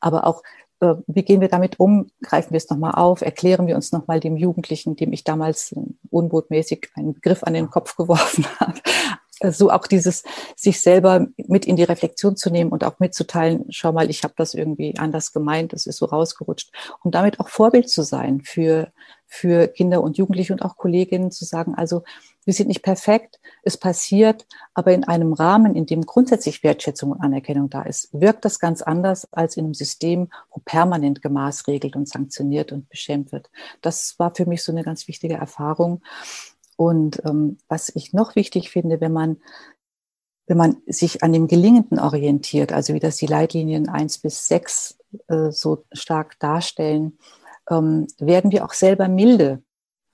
Aber 0.00 0.26
auch, 0.26 0.42
äh, 0.80 0.94
wie 1.06 1.22
gehen 1.22 1.40
wir 1.40 1.46
damit 1.46 1.78
um? 1.78 2.10
Greifen 2.22 2.50
wir 2.50 2.56
es 2.56 2.68
nochmal 2.68 2.94
auf? 2.94 3.22
Erklären 3.22 3.68
wir 3.68 3.76
uns 3.76 3.92
nochmal 3.92 4.18
dem 4.18 4.36
Jugendlichen, 4.36 4.96
dem 4.96 5.12
ich 5.12 5.22
damals 5.22 5.76
unbotmäßig 6.10 6.88
einen 6.94 7.14
Begriff 7.14 7.44
an 7.44 7.54
den 7.54 7.70
Kopf 7.70 7.94
geworfen 7.96 8.44
habe, 8.58 8.80
so 9.42 9.70
auch 9.70 9.86
dieses 9.86 10.22
sich 10.56 10.80
selber 10.80 11.26
mit 11.36 11.66
in 11.66 11.76
die 11.76 11.84
Reflexion 11.84 12.36
zu 12.36 12.50
nehmen 12.50 12.70
und 12.70 12.84
auch 12.84 12.98
mitzuteilen, 12.98 13.66
schau 13.68 13.92
mal, 13.92 14.10
ich 14.10 14.24
habe 14.24 14.34
das 14.36 14.54
irgendwie 14.54 14.96
anders 14.98 15.32
gemeint, 15.32 15.72
das 15.72 15.86
ist 15.86 15.98
so 15.98 16.06
rausgerutscht, 16.06 16.70
um 17.02 17.10
damit 17.10 17.40
auch 17.40 17.48
Vorbild 17.48 17.90
zu 17.90 18.02
sein 18.02 18.40
für, 18.42 18.92
für 19.26 19.68
Kinder 19.68 20.02
und 20.02 20.16
Jugendliche 20.16 20.52
und 20.52 20.62
auch 20.62 20.76
Kolleginnen 20.76 21.30
zu 21.30 21.44
sagen, 21.44 21.74
also 21.74 22.02
wir 22.46 22.54
sind 22.54 22.68
nicht 22.68 22.82
perfekt, 22.82 23.40
es 23.64 23.76
passiert, 23.76 24.46
aber 24.72 24.92
in 24.92 25.02
einem 25.02 25.32
Rahmen, 25.32 25.74
in 25.74 25.84
dem 25.84 26.02
grundsätzlich 26.02 26.62
Wertschätzung 26.62 27.10
und 27.10 27.20
Anerkennung 27.20 27.68
da 27.68 27.82
ist, 27.82 28.08
wirkt 28.12 28.44
das 28.44 28.60
ganz 28.60 28.82
anders 28.82 29.26
als 29.32 29.56
in 29.56 29.64
einem 29.64 29.74
System, 29.74 30.28
wo 30.52 30.60
permanent 30.64 31.22
gemaßregelt 31.22 31.96
und 31.96 32.08
sanktioniert 32.08 32.70
und 32.70 32.88
beschämt 32.88 33.32
wird. 33.32 33.50
Das 33.82 34.14
war 34.18 34.32
für 34.32 34.46
mich 34.46 34.62
so 34.62 34.70
eine 34.70 34.84
ganz 34.84 35.08
wichtige 35.08 35.34
Erfahrung. 35.34 36.02
Und 36.76 37.22
ähm, 37.24 37.58
was 37.68 37.90
ich 37.94 38.12
noch 38.12 38.36
wichtig 38.36 38.70
finde, 38.70 39.00
wenn 39.00 39.12
man, 39.12 39.38
wenn 40.46 40.58
man 40.58 40.76
sich 40.86 41.22
an 41.22 41.32
dem 41.32 41.48
Gelingenden 41.48 41.98
orientiert, 41.98 42.72
also 42.72 42.94
wie 42.94 43.00
das 43.00 43.16
die 43.16 43.26
Leitlinien 43.26 43.88
eins 43.88 44.18
bis 44.18 44.46
sechs 44.46 44.98
äh, 45.28 45.50
so 45.50 45.84
stark 45.92 46.38
darstellen, 46.38 47.18
ähm, 47.70 48.06
werden 48.18 48.52
wir 48.52 48.64
auch 48.64 48.72
selber 48.72 49.08
milde. 49.08 49.62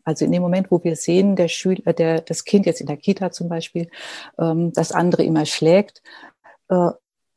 Also 0.05 0.25
in 0.25 0.33
dem 0.33 0.43
Moment, 0.43 0.71
wo 0.71 0.83
wir 0.83 0.97
sehen, 0.97 1.37
der 1.37 1.49
Schüler, 1.49 1.87
äh, 1.87 1.95
der, 1.95 2.21
das 2.21 2.45
Kind 2.45 2.67
jetzt 2.67 2.81
in 2.81 2.87
der 2.87 2.97
Kita 2.97 3.31
zum 3.31 3.49
Beispiel, 3.49 3.89
ähm, 4.39 4.73
das 4.73 4.93
andere 4.93 5.25
immer 5.25 5.47
schlägt, 5.47 6.03
äh, 6.69 6.91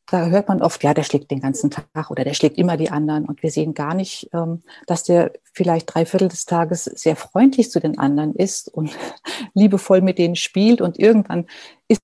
da 0.08 0.28
hört 0.28 0.48
man 0.48 0.62
oft, 0.62 0.84
ja, 0.84 0.94
der 0.94 1.04
schlägt 1.04 1.32
den 1.32 1.40
ganzen 1.40 1.72
Tag 1.72 2.12
oder 2.12 2.24
der 2.24 2.34
schlägt 2.34 2.58
immer 2.58 2.78
die 2.78 2.92
anderen. 2.92 3.26
Und 3.26 3.42
wir 3.42 3.52
sehen 3.52 3.74
gar 3.74 3.94
nicht, 3.94 4.30
ähm, 4.34 4.62
dass 4.86 5.04
der 5.04 5.34
vielleicht 5.54 5.94
drei 5.94 6.06
Viertel 6.06 6.28
des 6.28 6.46
Tages 6.46 6.84
sehr 6.84 7.16
freundlich 7.16 7.72
zu 7.72 7.80
den 7.80 7.98
anderen 7.98 8.36
ist 8.36 8.70
und 8.70 8.96
liebevoll 9.54 10.02
mit 10.02 10.18
denen 10.18 10.36
spielt. 10.36 10.82
Und 10.82 11.00
irgendwann 11.00 11.48
ist 11.88 12.02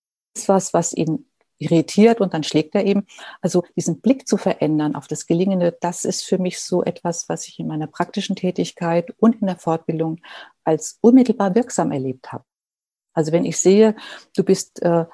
was, 0.47 0.73
was 0.73 0.93
ihn 0.93 1.25
irritiert 1.59 2.21
und 2.21 2.33
dann 2.33 2.43
schlägt 2.43 2.73
er 2.73 2.85
eben. 2.85 3.05
Also 3.41 3.63
diesen 3.75 4.01
Blick 4.01 4.27
zu 4.27 4.37
verändern 4.37 4.95
auf 4.95 5.07
das 5.07 5.27
Gelingende, 5.27 5.77
das 5.79 6.05
ist 6.05 6.23
für 6.23 6.39
mich 6.39 6.59
so 6.59 6.83
etwas, 6.83 7.29
was 7.29 7.47
ich 7.47 7.59
in 7.59 7.67
meiner 7.67 7.87
praktischen 7.87 8.35
Tätigkeit 8.35 9.13
und 9.19 9.41
in 9.41 9.47
der 9.47 9.57
Fortbildung 9.57 10.19
als 10.63 10.97
unmittelbar 11.01 11.53
wirksam 11.53 11.91
erlebt 11.91 12.31
habe. 12.31 12.45
Also 13.13 13.31
wenn 13.31 13.45
ich 13.45 13.57
sehe, 13.57 13.95
du 14.35 14.43
bist 14.43 14.81
äh, 14.81 15.05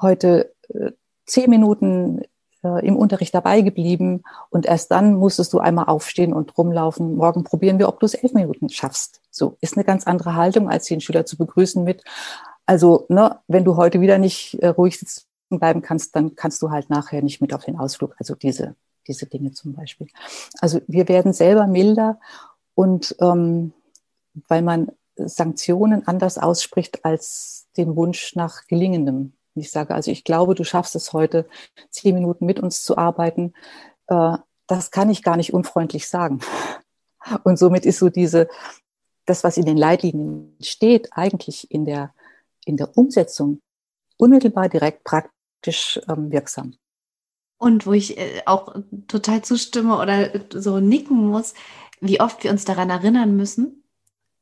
heute 0.00 0.54
äh, 0.68 0.92
zehn 1.26 1.50
Minuten 1.50 2.22
äh, 2.66 2.86
im 2.86 2.96
Unterricht 2.96 3.34
dabei 3.34 3.60
geblieben 3.60 4.22
und 4.50 4.66
erst 4.66 4.90
dann 4.90 5.14
musstest 5.14 5.52
du 5.52 5.58
einmal 5.58 5.86
aufstehen 5.86 6.32
und 6.32 6.56
rumlaufen. 6.56 7.16
Morgen 7.16 7.44
probieren 7.44 7.78
wir, 7.78 7.88
ob 7.88 8.00
du 8.00 8.06
es 8.06 8.14
elf 8.14 8.32
Minuten 8.32 8.68
schaffst. 8.68 9.20
So 9.30 9.56
ist 9.60 9.76
eine 9.76 9.84
ganz 9.84 10.06
andere 10.06 10.34
Haltung, 10.34 10.68
als 10.68 10.86
den 10.86 11.00
Schüler 11.00 11.26
zu 11.26 11.36
begrüßen 11.36 11.82
mit. 11.84 12.02
Also, 12.66 13.06
ne, 13.08 13.38
wenn 13.46 13.64
du 13.64 13.76
heute 13.76 14.00
wieder 14.00 14.18
nicht 14.18 14.54
äh, 14.60 14.68
ruhig 14.68 14.98
sitzen 14.98 15.26
bleiben 15.50 15.82
kannst, 15.82 16.16
dann 16.16 16.34
kannst 16.34 16.60
du 16.62 16.70
halt 16.70 16.90
nachher 16.90 17.22
nicht 17.22 17.40
mit 17.40 17.54
auf 17.54 17.64
den 17.64 17.78
Ausflug. 17.78 18.16
Also 18.18 18.34
diese, 18.34 18.74
diese 19.06 19.26
Dinge 19.26 19.52
zum 19.52 19.74
Beispiel. 19.74 20.08
Also 20.60 20.80
wir 20.88 21.08
werden 21.08 21.32
selber 21.32 21.66
milder 21.68 22.18
und 22.74 23.14
ähm, 23.20 23.72
weil 24.48 24.62
man 24.62 24.90
Sanktionen 25.16 26.06
anders 26.06 26.36
ausspricht 26.38 27.04
als 27.04 27.68
den 27.76 27.96
Wunsch 27.96 28.34
nach 28.34 28.66
gelingendem 28.66 29.32
ich 29.60 29.70
sage, 29.70 29.94
also 29.94 30.10
ich 30.10 30.24
glaube, 30.24 30.54
du 30.54 30.64
schaffst 30.64 30.94
es 30.96 31.12
heute, 31.12 31.48
zehn 31.90 32.14
Minuten 32.14 32.46
mit 32.46 32.60
uns 32.60 32.82
zu 32.82 32.96
arbeiten. 32.96 33.54
Äh, 34.08 34.38
das 34.66 34.90
kann 34.90 35.10
ich 35.10 35.22
gar 35.22 35.36
nicht 35.36 35.52
unfreundlich 35.52 36.08
sagen. 36.08 36.40
Und 37.44 37.58
somit 37.58 37.86
ist 37.86 37.98
so 37.98 38.08
diese, 38.08 38.48
das, 39.24 39.44
was 39.44 39.56
in 39.56 39.64
den 39.64 39.76
Leitlinien 39.76 40.56
steht, 40.60 41.12
eigentlich 41.12 41.70
in 41.70 41.84
der, 41.84 42.14
in 42.64 42.76
der 42.76 42.96
Umsetzung 42.96 43.60
unmittelbar 44.16 44.68
direkt 44.68 45.04
praktisch 45.04 46.00
ähm, 46.08 46.30
wirksam. 46.30 46.74
Und 47.58 47.86
wo 47.86 47.92
ich 47.92 48.18
äh, 48.18 48.42
auch 48.46 48.74
total 49.08 49.42
zustimme 49.42 49.98
oder 49.98 50.30
so 50.52 50.78
nicken 50.78 51.16
muss, 51.28 51.54
wie 52.00 52.20
oft 52.20 52.44
wir 52.44 52.50
uns 52.50 52.64
daran 52.64 52.90
erinnern 52.90 53.36
müssen 53.36 53.84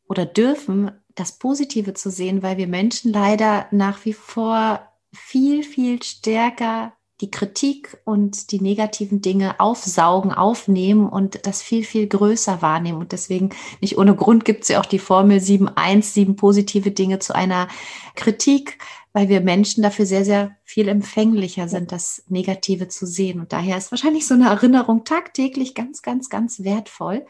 oder 0.09 0.27
dürfen, 0.27 0.90
das 1.14 1.38
Positive 1.38 1.94
zu 1.94 2.11
sehen, 2.11 2.42
weil 2.42 2.57
wir 2.57 2.66
Menschen 2.66 3.12
leider 3.12 3.66
nach 3.70 4.05
wie 4.05 4.12
vor 4.12 4.90
viel, 5.14 5.62
viel 5.62 6.03
stärker 6.03 6.92
die 7.20 7.31
Kritik 7.31 7.96
und 8.05 8.50
die 8.50 8.61
negativen 8.61 9.20
Dinge 9.20 9.61
aufsaugen, 9.61 10.33
aufnehmen 10.33 11.09
und 11.09 11.46
das 11.46 11.62
viel, 11.62 11.85
viel 11.85 12.09
größer 12.09 12.61
wahrnehmen. 12.61 12.98
Und 12.98 13.12
deswegen 13.12 13.50
nicht 13.81 13.96
ohne 13.98 14.16
Grund 14.16 14.44
gibt 14.44 14.64
es 14.64 14.68
ja 14.68 14.81
auch 14.81 14.87
die 14.87 14.98
Formel 14.98 15.38
7.1, 15.38 16.03
sieben 16.03 16.37
positive 16.37 16.90
Dinge 16.90 17.20
zu 17.20 17.35
einer 17.35 17.68
Kritik, 18.16 18.79
weil 19.12 19.29
wir 19.29 19.40
Menschen 19.40 19.83
dafür 19.85 20.07
sehr, 20.07 20.24
sehr 20.24 20.57
viel 20.64 20.88
empfänglicher 20.88 21.68
sind, 21.68 21.92
das 21.92 22.24
Negative 22.29 22.88
zu 22.88 23.07
sehen. 23.07 23.38
Und 23.38 23.53
daher 23.53 23.79
ist 23.79 23.92
wahrscheinlich 23.92 24.27
so 24.27 24.35
eine 24.35 24.48
Erinnerung 24.48 25.05
tagtäglich 25.05 25.77
ganz, 25.77 26.03
ganz, 26.03 26.29
ganz 26.29 26.64
wertvoll. 26.64 27.24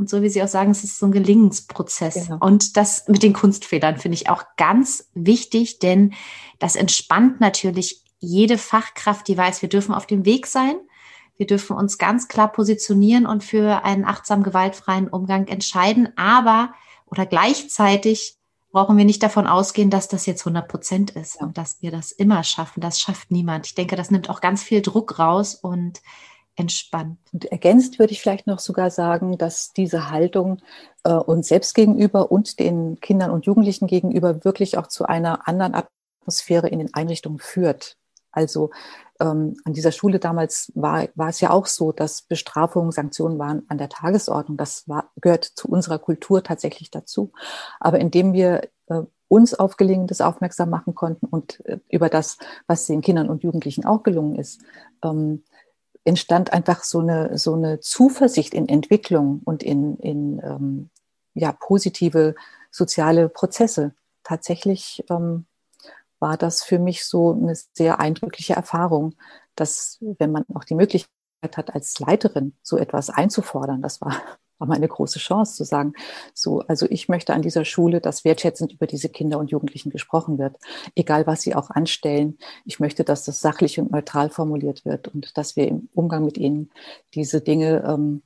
Und 0.00 0.08
so 0.08 0.22
wie 0.22 0.30
Sie 0.30 0.42
auch 0.42 0.48
sagen, 0.48 0.70
es 0.70 0.82
ist 0.82 0.98
so 0.98 1.04
ein 1.04 1.12
Gelingensprozess. 1.12 2.14
Genau. 2.14 2.38
Und 2.40 2.78
das 2.78 3.06
mit 3.06 3.22
den 3.22 3.34
Kunstfehlern 3.34 3.98
finde 3.98 4.14
ich 4.14 4.30
auch 4.30 4.44
ganz 4.56 5.10
wichtig, 5.12 5.78
denn 5.78 6.14
das 6.58 6.74
entspannt 6.74 7.38
natürlich 7.38 8.02
jede 8.18 8.56
Fachkraft, 8.56 9.28
die 9.28 9.36
weiß, 9.36 9.60
wir 9.60 9.68
dürfen 9.68 9.94
auf 9.94 10.06
dem 10.06 10.24
Weg 10.24 10.46
sein. 10.46 10.76
Wir 11.36 11.46
dürfen 11.46 11.76
uns 11.76 11.98
ganz 11.98 12.28
klar 12.28 12.50
positionieren 12.50 13.26
und 13.26 13.44
für 13.44 13.84
einen 13.84 14.06
achtsam 14.06 14.42
gewaltfreien 14.42 15.06
Umgang 15.06 15.48
entscheiden. 15.48 16.08
Aber 16.16 16.72
oder 17.04 17.26
gleichzeitig 17.26 18.38
brauchen 18.72 18.96
wir 18.96 19.04
nicht 19.04 19.22
davon 19.22 19.46
ausgehen, 19.46 19.90
dass 19.90 20.08
das 20.08 20.24
jetzt 20.24 20.46
100 20.46 20.66
Prozent 20.66 21.10
ist 21.10 21.36
und 21.42 21.58
dass 21.58 21.82
wir 21.82 21.90
das 21.90 22.10
immer 22.10 22.42
schaffen. 22.42 22.80
Das 22.80 23.00
schafft 23.00 23.30
niemand. 23.30 23.66
Ich 23.66 23.74
denke, 23.74 23.96
das 23.96 24.10
nimmt 24.10 24.30
auch 24.30 24.40
ganz 24.40 24.62
viel 24.62 24.80
Druck 24.80 25.18
raus 25.18 25.54
und 25.54 26.00
entspannt. 26.56 27.18
Und 27.32 27.46
ergänzt 27.46 27.98
würde 27.98 28.12
ich 28.12 28.20
vielleicht 28.20 28.46
noch 28.46 28.58
sogar 28.58 28.90
sagen, 28.90 29.38
dass 29.38 29.72
diese 29.72 30.10
Haltung 30.10 30.60
äh, 31.04 31.12
uns 31.12 31.48
selbst 31.48 31.74
gegenüber 31.74 32.30
und 32.30 32.58
den 32.58 33.00
Kindern 33.00 33.30
und 33.30 33.46
Jugendlichen 33.46 33.86
gegenüber 33.86 34.44
wirklich 34.44 34.76
auch 34.76 34.86
zu 34.86 35.06
einer 35.06 35.48
anderen 35.48 35.74
Atmosphäre 35.74 36.68
in 36.68 36.78
den 36.78 36.94
Einrichtungen 36.94 37.38
führt. 37.38 37.96
Also 38.32 38.70
ähm, 39.20 39.56
an 39.64 39.72
dieser 39.72 39.92
Schule 39.92 40.18
damals 40.18 40.72
war, 40.74 41.08
war 41.14 41.28
es 41.28 41.40
ja 41.40 41.50
auch 41.50 41.66
so, 41.66 41.92
dass 41.92 42.22
Bestrafungen, 42.22 42.92
Sanktionen 42.92 43.38
waren 43.38 43.64
an 43.68 43.78
der 43.78 43.88
Tagesordnung. 43.88 44.56
Das 44.56 44.88
war, 44.88 45.10
gehört 45.20 45.44
zu 45.44 45.68
unserer 45.68 45.98
Kultur 45.98 46.42
tatsächlich 46.42 46.90
dazu. 46.90 47.32
Aber 47.80 47.98
indem 47.98 48.32
wir 48.32 48.68
äh, 48.86 49.02
uns 49.28 49.54
auf 49.54 49.76
Gelingendes 49.76 50.20
aufmerksam 50.20 50.70
machen 50.70 50.94
konnten 50.94 51.26
und 51.26 51.64
äh, 51.66 51.78
über 51.88 52.08
das, 52.08 52.38
was 52.66 52.86
den 52.86 53.00
Kindern 53.00 53.28
und 53.28 53.42
Jugendlichen 53.42 53.84
auch 53.84 54.02
gelungen 54.02 54.36
ist, 54.36 54.62
ähm, 55.02 55.44
entstand 56.04 56.52
einfach 56.52 56.82
so 56.82 57.00
eine, 57.00 57.36
so 57.38 57.54
eine 57.54 57.80
Zuversicht 57.80 58.54
in 58.54 58.68
Entwicklung 58.68 59.40
und 59.44 59.62
in, 59.62 59.96
in 59.98 60.40
ähm, 60.42 60.90
ja, 61.34 61.52
positive 61.52 62.34
soziale 62.70 63.28
Prozesse. 63.28 63.94
Tatsächlich 64.22 65.04
ähm, 65.10 65.46
war 66.18 66.36
das 66.36 66.62
für 66.62 66.78
mich 66.78 67.04
so 67.04 67.32
eine 67.32 67.54
sehr 67.54 68.00
eindrückliche 68.00 68.54
Erfahrung, 68.54 69.14
dass 69.54 69.98
wenn 70.00 70.32
man 70.32 70.44
auch 70.54 70.64
die 70.64 70.74
Möglichkeit 70.74 71.10
hat, 71.56 71.74
als 71.74 71.98
Leiterin 71.98 72.54
so 72.62 72.76
etwas 72.76 73.10
einzufordern, 73.10 73.82
das 73.82 74.00
war 74.00 74.14
war 74.60 74.68
meine 74.68 74.86
große 74.86 75.18
Chance 75.18 75.56
zu 75.56 75.64
sagen, 75.64 75.94
so, 76.34 76.60
also 76.60 76.86
ich 76.88 77.08
möchte 77.08 77.34
an 77.34 77.42
dieser 77.42 77.64
Schule, 77.64 78.00
dass 78.00 78.24
wertschätzend 78.24 78.72
über 78.72 78.86
diese 78.86 79.08
Kinder 79.08 79.38
und 79.38 79.50
Jugendlichen 79.50 79.90
gesprochen 79.90 80.38
wird, 80.38 80.56
egal 80.94 81.26
was 81.26 81.42
sie 81.42 81.54
auch 81.54 81.70
anstellen. 81.70 82.38
Ich 82.64 82.78
möchte, 82.78 83.02
dass 83.02 83.24
das 83.24 83.40
sachlich 83.40 83.80
und 83.80 83.90
neutral 83.90 84.30
formuliert 84.30 84.84
wird 84.84 85.08
und 85.08 85.36
dass 85.36 85.56
wir 85.56 85.66
im 85.66 85.88
Umgang 85.94 86.24
mit 86.24 86.38
ihnen 86.38 86.70
diese 87.14 87.40
Dinge 87.40 87.82
ähm, 87.86 88.22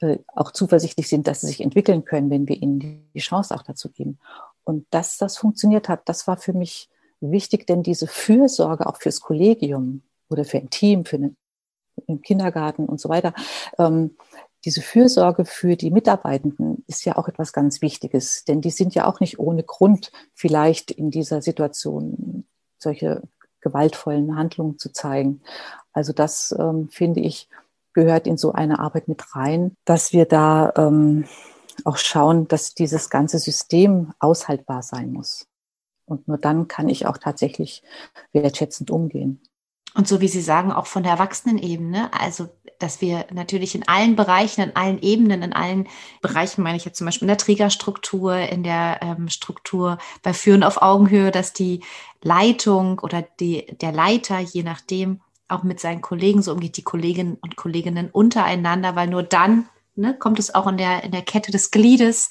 äh, 0.00 0.18
auch 0.34 0.52
zuversichtlich 0.52 1.08
sind, 1.08 1.26
dass 1.26 1.42
sie 1.42 1.48
sich 1.48 1.60
entwickeln 1.60 2.04
können, 2.04 2.30
wenn 2.30 2.48
wir 2.48 2.60
ihnen 2.60 3.10
die 3.14 3.20
Chance 3.20 3.54
auch 3.54 3.62
dazu 3.62 3.90
geben. 3.90 4.18
Und 4.64 4.86
dass 4.90 5.18
das 5.18 5.36
funktioniert 5.36 5.88
hat, 5.88 6.08
das 6.08 6.26
war 6.26 6.36
für 6.36 6.52
mich 6.52 6.88
wichtig, 7.20 7.66
denn 7.66 7.82
diese 7.82 8.06
Fürsorge 8.06 8.86
auch 8.86 8.96
fürs 8.96 9.20
Kollegium 9.20 10.02
oder 10.30 10.44
für 10.44 10.58
ein 10.58 10.70
Team, 10.70 11.04
für 11.04 11.16
einen 11.16 11.36
im 12.06 12.22
Kindergarten 12.22 12.86
und 12.86 13.00
so 13.00 13.08
weiter, 13.08 13.34
ähm, 13.78 14.16
diese 14.64 14.82
Fürsorge 14.82 15.44
für 15.44 15.76
die 15.76 15.90
Mitarbeitenden 15.90 16.84
ist 16.86 17.04
ja 17.04 17.16
auch 17.16 17.28
etwas 17.28 17.52
ganz 17.52 17.80
Wichtiges, 17.80 18.44
denn 18.44 18.60
die 18.60 18.70
sind 18.70 18.94
ja 18.94 19.06
auch 19.06 19.20
nicht 19.20 19.38
ohne 19.38 19.62
Grund 19.62 20.10
vielleicht 20.34 20.90
in 20.90 21.10
dieser 21.10 21.42
Situation 21.42 22.44
solche 22.78 23.22
gewaltvollen 23.60 24.36
Handlungen 24.36 24.78
zu 24.78 24.92
zeigen. 24.92 25.42
Also 25.92 26.12
das 26.12 26.54
ähm, 26.58 26.88
finde 26.90 27.20
ich 27.20 27.48
gehört 27.92 28.26
in 28.26 28.36
so 28.36 28.52
eine 28.52 28.78
Arbeit 28.78 29.08
mit 29.08 29.34
rein, 29.34 29.76
dass 29.84 30.12
wir 30.12 30.24
da 30.24 30.72
ähm, 30.76 31.24
auch 31.84 31.96
schauen, 31.96 32.46
dass 32.48 32.74
dieses 32.74 33.10
ganze 33.10 33.38
System 33.38 34.12
aushaltbar 34.18 34.82
sein 34.82 35.12
muss. 35.12 35.46
Und 36.04 36.28
nur 36.28 36.38
dann 36.38 36.68
kann 36.68 36.88
ich 36.88 37.06
auch 37.06 37.18
tatsächlich 37.18 37.82
wertschätzend 38.32 38.90
umgehen. 38.90 39.40
Und 39.94 40.06
so 40.06 40.20
wie 40.20 40.28
Sie 40.28 40.42
sagen, 40.42 40.70
auch 40.70 40.86
von 40.86 41.02
der 41.02 41.12
Erwachsenenebene, 41.12 42.10
also 42.12 42.48
dass 42.78 43.00
wir 43.00 43.26
natürlich 43.32 43.74
in 43.74 43.88
allen 43.88 44.14
Bereichen, 44.14 44.62
in 44.62 44.76
allen 44.76 45.00
Ebenen, 45.00 45.42
in 45.42 45.52
allen 45.52 45.88
Bereichen, 46.22 46.62
meine 46.62 46.76
ich 46.76 46.84
jetzt 46.84 46.98
zum 46.98 47.06
Beispiel 47.06 47.26
in 47.26 47.30
der 47.30 47.38
Trägerstruktur, 47.38 48.36
in 48.36 48.62
der 48.62 49.00
ähm, 49.02 49.28
Struktur 49.28 49.98
bei 50.22 50.32
Führen 50.32 50.62
auf 50.62 50.80
Augenhöhe, 50.80 51.30
dass 51.30 51.52
die 51.52 51.82
Leitung 52.22 53.00
oder 53.00 53.22
die, 53.40 53.66
der 53.80 53.92
Leiter, 53.92 54.38
je 54.38 54.62
nachdem, 54.62 55.20
auch 55.48 55.62
mit 55.62 55.80
seinen 55.80 56.02
Kollegen 56.02 56.42
so 56.42 56.52
umgeht, 56.52 56.76
die 56.76 56.82
Kolleginnen 56.82 57.36
und 57.40 57.56
Kolleginnen 57.56 58.10
untereinander, 58.10 58.94
weil 58.94 59.08
nur 59.08 59.22
dann 59.22 59.68
ne, 59.96 60.16
kommt 60.16 60.38
es 60.38 60.54
auch 60.54 60.66
in 60.66 60.76
der, 60.76 61.04
in 61.04 61.10
der 61.10 61.22
Kette 61.22 61.50
des 61.50 61.70
Gliedes 61.70 62.30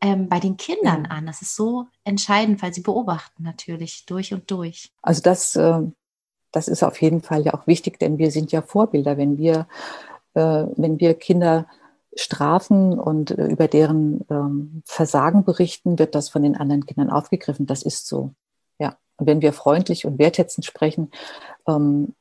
ähm, 0.00 0.28
bei 0.28 0.40
den 0.40 0.56
Kindern 0.56 1.06
an. 1.06 1.26
Das 1.26 1.42
ist 1.42 1.54
so 1.54 1.86
entscheidend, 2.04 2.62
weil 2.62 2.72
sie 2.72 2.80
beobachten 2.80 3.42
natürlich 3.42 4.06
durch 4.06 4.32
und 4.32 4.50
durch. 4.50 4.90
Also 5.02 5.22
das 5.22 5.56
äh, 5.56 5.82
das 6.52 6.68
ist 6.68 6.82
auf 6.82 7.00
jeden 7.00 7.22
Fall 7.22 7.42
ja 7.42 7.54
auch 7.54 7.66
wichtig, 7.66 7.98
denn 7.98 8.18
wir 8.18 8.30
sind 8.30 8.52
ja 8.52 8.62
Vorbilder, 8.62 9.16
wenn 9.16 9.38
wir, 9.38 9.66
äh, 10.34 10.66
wenn 10.76 10.98
wir 11.00 11.14
Kinder 11.14 11.66
strafen 12.14 12.98
und 12.98 13.30
äh, 13.32 13.46
über 13.46 13.68
deren 13.68 14.24
ähm, 14.30 14.82
Versagen 14.84 15.44
berichten, 15.44 15.98
wird 15.98 16.14
das 16.14 16.28
von 16.28 16.42
den 16.42 16.56
anderen 16.56 16.86
Kindern 16.86 17.10
aufgegriffen. 17.10 17.66
Das 17.66 17.82
ist 17.82 18.06
so. 18.06 18.34
Ja. 18.78 18.96
Und 19.16 19.26
wenn 19.26 19.42
wir 19.42 19.52
freundlich 19.52 20.06
und 20.06 20.18
wertschätzend 20.18 20.64
sprechen, 20.64 21.10
ähm, 21.66 22.14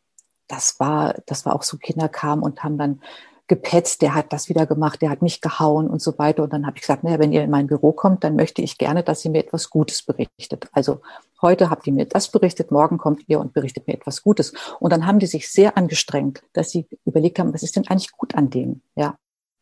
das 0.47 0.79
war, 0.79 1.15
das 1.25 1.45
war 1.45 1.55
auch 1.55 1.63
so, 1.63 1.77
Kinder 1.77 2.09
kamen 2.09 2.41
und 2.41 2.63
haben 2.63 2.77
dann 2.77 3.01
gepetzt, 3.47 4.01
der 4.01 4.13
hat 4.13 4.33
das 4.33 4.49
wieder 4.49 4.65
gemacht, 4.65 5.01
der 5.01 5.09
hat 5.09 5.21
mich 5.21 5.41
gehauen 5.41 5.89
und 5.89 6.01
so 6.01 6.17
weiter. 6.17 6.43
Und 6.43 6.53
dann 6.53 6.65
habe 6.65 6.77
ich 6.77 6.81
gesagt, 6.81 7.03
naja, 7.03 7.19
wenn 7.19 7.31
ihr 7.31 7.43
in 7.43 7.49
mein 7.49 7.67
Büro 7.67 7.93
kommt, 7.93 8.23
dann 8.23 8.35
möchte 8.35 8.61
ich 8.61 8.77
gerne, 8.77 9.03
dass 9.03 9.23
ihr 9.23 9.31
mir 9.31 9.39
etwas 9.39 9.69
Gutes 9.69 10.03
berichtet. 10.03 10.67
Also 10.73 11.01
heute 11.41 11.69
habt 11.69 11.87
ihr 11.87 11.93
mir 11.93 12.05
das 12.05 12.29
berichtet, 12.29 12.71
morgen 12.71 12.97
kommt 12.97 13.23
ihr 13.27 13.39
und 13.39 13.53
berichtet 13.53 13.87
mir 13.87 13.93
etwas 13.93 14.23
Gutes. 14.23 14.53
Und 14.79 14.91
dann 14.91 15.05
haben 15.05 15.19
die 15.19 15.27
sich 15.27 15.51
sehr 15.51 15.77
angestrengt, 15.77 16.43
dass 16.53 16.71
sie 16.71 16.87
überlegt 17.05 17.39
haben, 17.39 17.53
was 17.53 17.63
ist 17.63 17.75
denn 17.75 17.87
eigentlich 17.87 18.11
gut 18.11 18.35
an 18.35 18.49
dem? 18.49 18.81
Ja, 18.95 19.17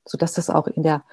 so 0.06 0.18
dass 0.18 0.34
das 0.34 0.50
auch 0.50 0.68
in 0.68 0.84
der 0.84 1.04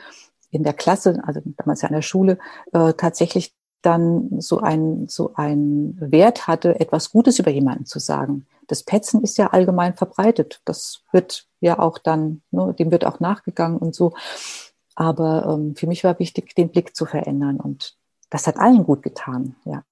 in 0.53 0.62
der 0.64 0.75
Klasse, 0.75 1.20
also 1.27 1.40
damals 1.57 1.81
ja 1.81 1.88
an 1.88 1.94
der 1.94 2.03
Schule, 2.03 2.38
äh, 2.72 2.92
tatsächlich 2.92 3.55
dann 3.81 4.40
so 4.40 4.61
ein, 4.61 5.09
so 5.09 5.33
ein 5.35 5.96
Wert 5.98 6.46
hatte, 6.46 6.79
etwas 6.79 7.11
Gutes 7.11 7.38
über 7.38 7.51
jemanden 7.51 7.87
zu 7.87 7.98
sagen. 7.98 8.46
Das 8.68 8.85
Petzen 8.85 9.22
ist 9.22 9.38
ja 9.38 9.48
allgemein 9.48 9.94
verbreitet. 9.94 10.61
Das 10.64 11.03
wird 11.11 11.46
ja 11.61 11.79
auch 11.79 11.98
dann, 11.98 12.42
ne, 12.51 12.75
dem 12.79 12.90
wird 12.90 13.05
auch 13.05 13.18
nachgegangen 13.18 13.79
und 13.79 13.94
so. 13.94 14.12
Aber 14.94 15.46
ähm, 15.46 15.75
für 15.75 15.87
mich 15.87 16.05
war 16.05 16.18
wichtig, 16.18 16.55
den 16.55 16.70
Blick 16.70 16.94
zu 16.94 17.07
verändern 17.07 17.59
und 17.59 17.96
das 18.31 18.46
hat 18.46 18.57
allen 18.57 18.85
gut 18.85 19.03
getan, 19.03 19.57
ja. 19.64 19.83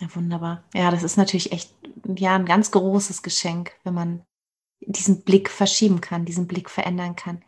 Ja, 0.00 0.14
wunderbar. 0.14 0.64
Ja, 0.74 0.90
das 0.90 1.02
ist 1.02 1.16
natürlich 1.16 1.52
echt 1.52 1.74
ja 2.16 2.34
ein 2.34 2.46
ganz 2.46 2.70
großes 2.70 3.22
Geschenk, 3.22 3.72
wenn 3.84 3.94
man 3.94 4.22
diesen 4.80 5.22
Blick 5.22 5.50
verschieben 5.50 6.00
kann, 6.00 6.24
diesen 6.24 6.46
Blick 6.46 6.70
verändern 6.70 7.16
kann. 7.16 7.42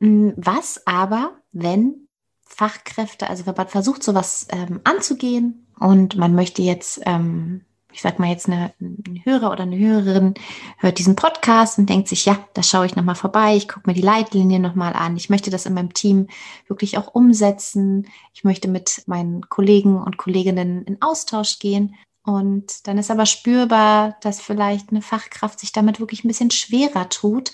Hm, 0.00 0.32
was 0.36 0.86
aber, 0.86 1.40
wenn 1.52 2.08
Fachkräfte, 2.40 3.28
also 3.28 3.46
wenn 3.46 3.54
man 3.54 3.68
versucht, 3.68 4.02
sowas 4.02 4.48
ähm, 4.50 4.80
anzugehen 4.84 5.66
und 5.78 6.16
man 6.16 6.34
möchte 6.34 6.62
jetzt 6.62 7.00
ähm, 7.04 7.64
ich 7.98 8.02
sag 8.02 8.20
mal 8.20 8.30
jetzt 8.30 8.46
eine, 8.46 8.72
ein 8.80 9.22
Hörer 9.24 9.50
oder 9.50 9.64
eine 9.64 9.76
Hörerin 9.76 10.34
hört 10.76 11.00
diesen 11.00 11.16
Podcast 11.16 11.80
und 11.80 11.90
denkt 11.90 12.06
sich, 12.06 12.26
ja, 12.26 12.38
da 12.54 12.62
schaue 12.62 12.86
ich 12.86 12.94
nochmal 12.94 13.16
vorbei, 13.16 13.56
ich 13.56 13.66
gucke 13.66 13.90
mir 13.90 13.94
die 13.94 14.02
Leitlinien 14.02 14.62
nochmal 14.62 14.92
an, 14.92 15.16
ich 15.16 15.30
möchte 15.30 15.50
das 15.50 15.66
in 15.66 15.74
meinem 15.74 15.92
Team 15.92 16.28
wirklich 16.68 16.96
auch 16.96 17.12
umsetzen, 17.12 18.06
ich 18.32 18.44
möchte 18.44 18.68
mit 18.68 19.02
meinen 19.06 19.48
Kollegen 19.48 20.00
und 20.00 20.16
Kolleginnen 20.16 20.84
in 20.84 21.02
Austausch 21.02 21.58
gehen. 21.58 21.96
Und 22.22 22.86
dann 22.86 22.98
ist 22.98 23.10
aber 23.10 23.26
spürbar, 23.26 24.16
dass 24.20 24.40
vielleicht 24.40 24.90
eine 24.90 25.02
Fachkraft 25.02 25.58
sich 25.58 25.72
damit 25.72 25.98
wirklich 25.98 26.22
ein 26.22 26.28
bisschen 26.28 26.52
schwerer 26.52 27.08
tut 27.08 27.50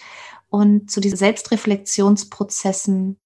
und 0.51 0.91
zu 0.91 1.01
diesen 1.01 1.17
Selbstreflexionsprozessen 1.17 3.17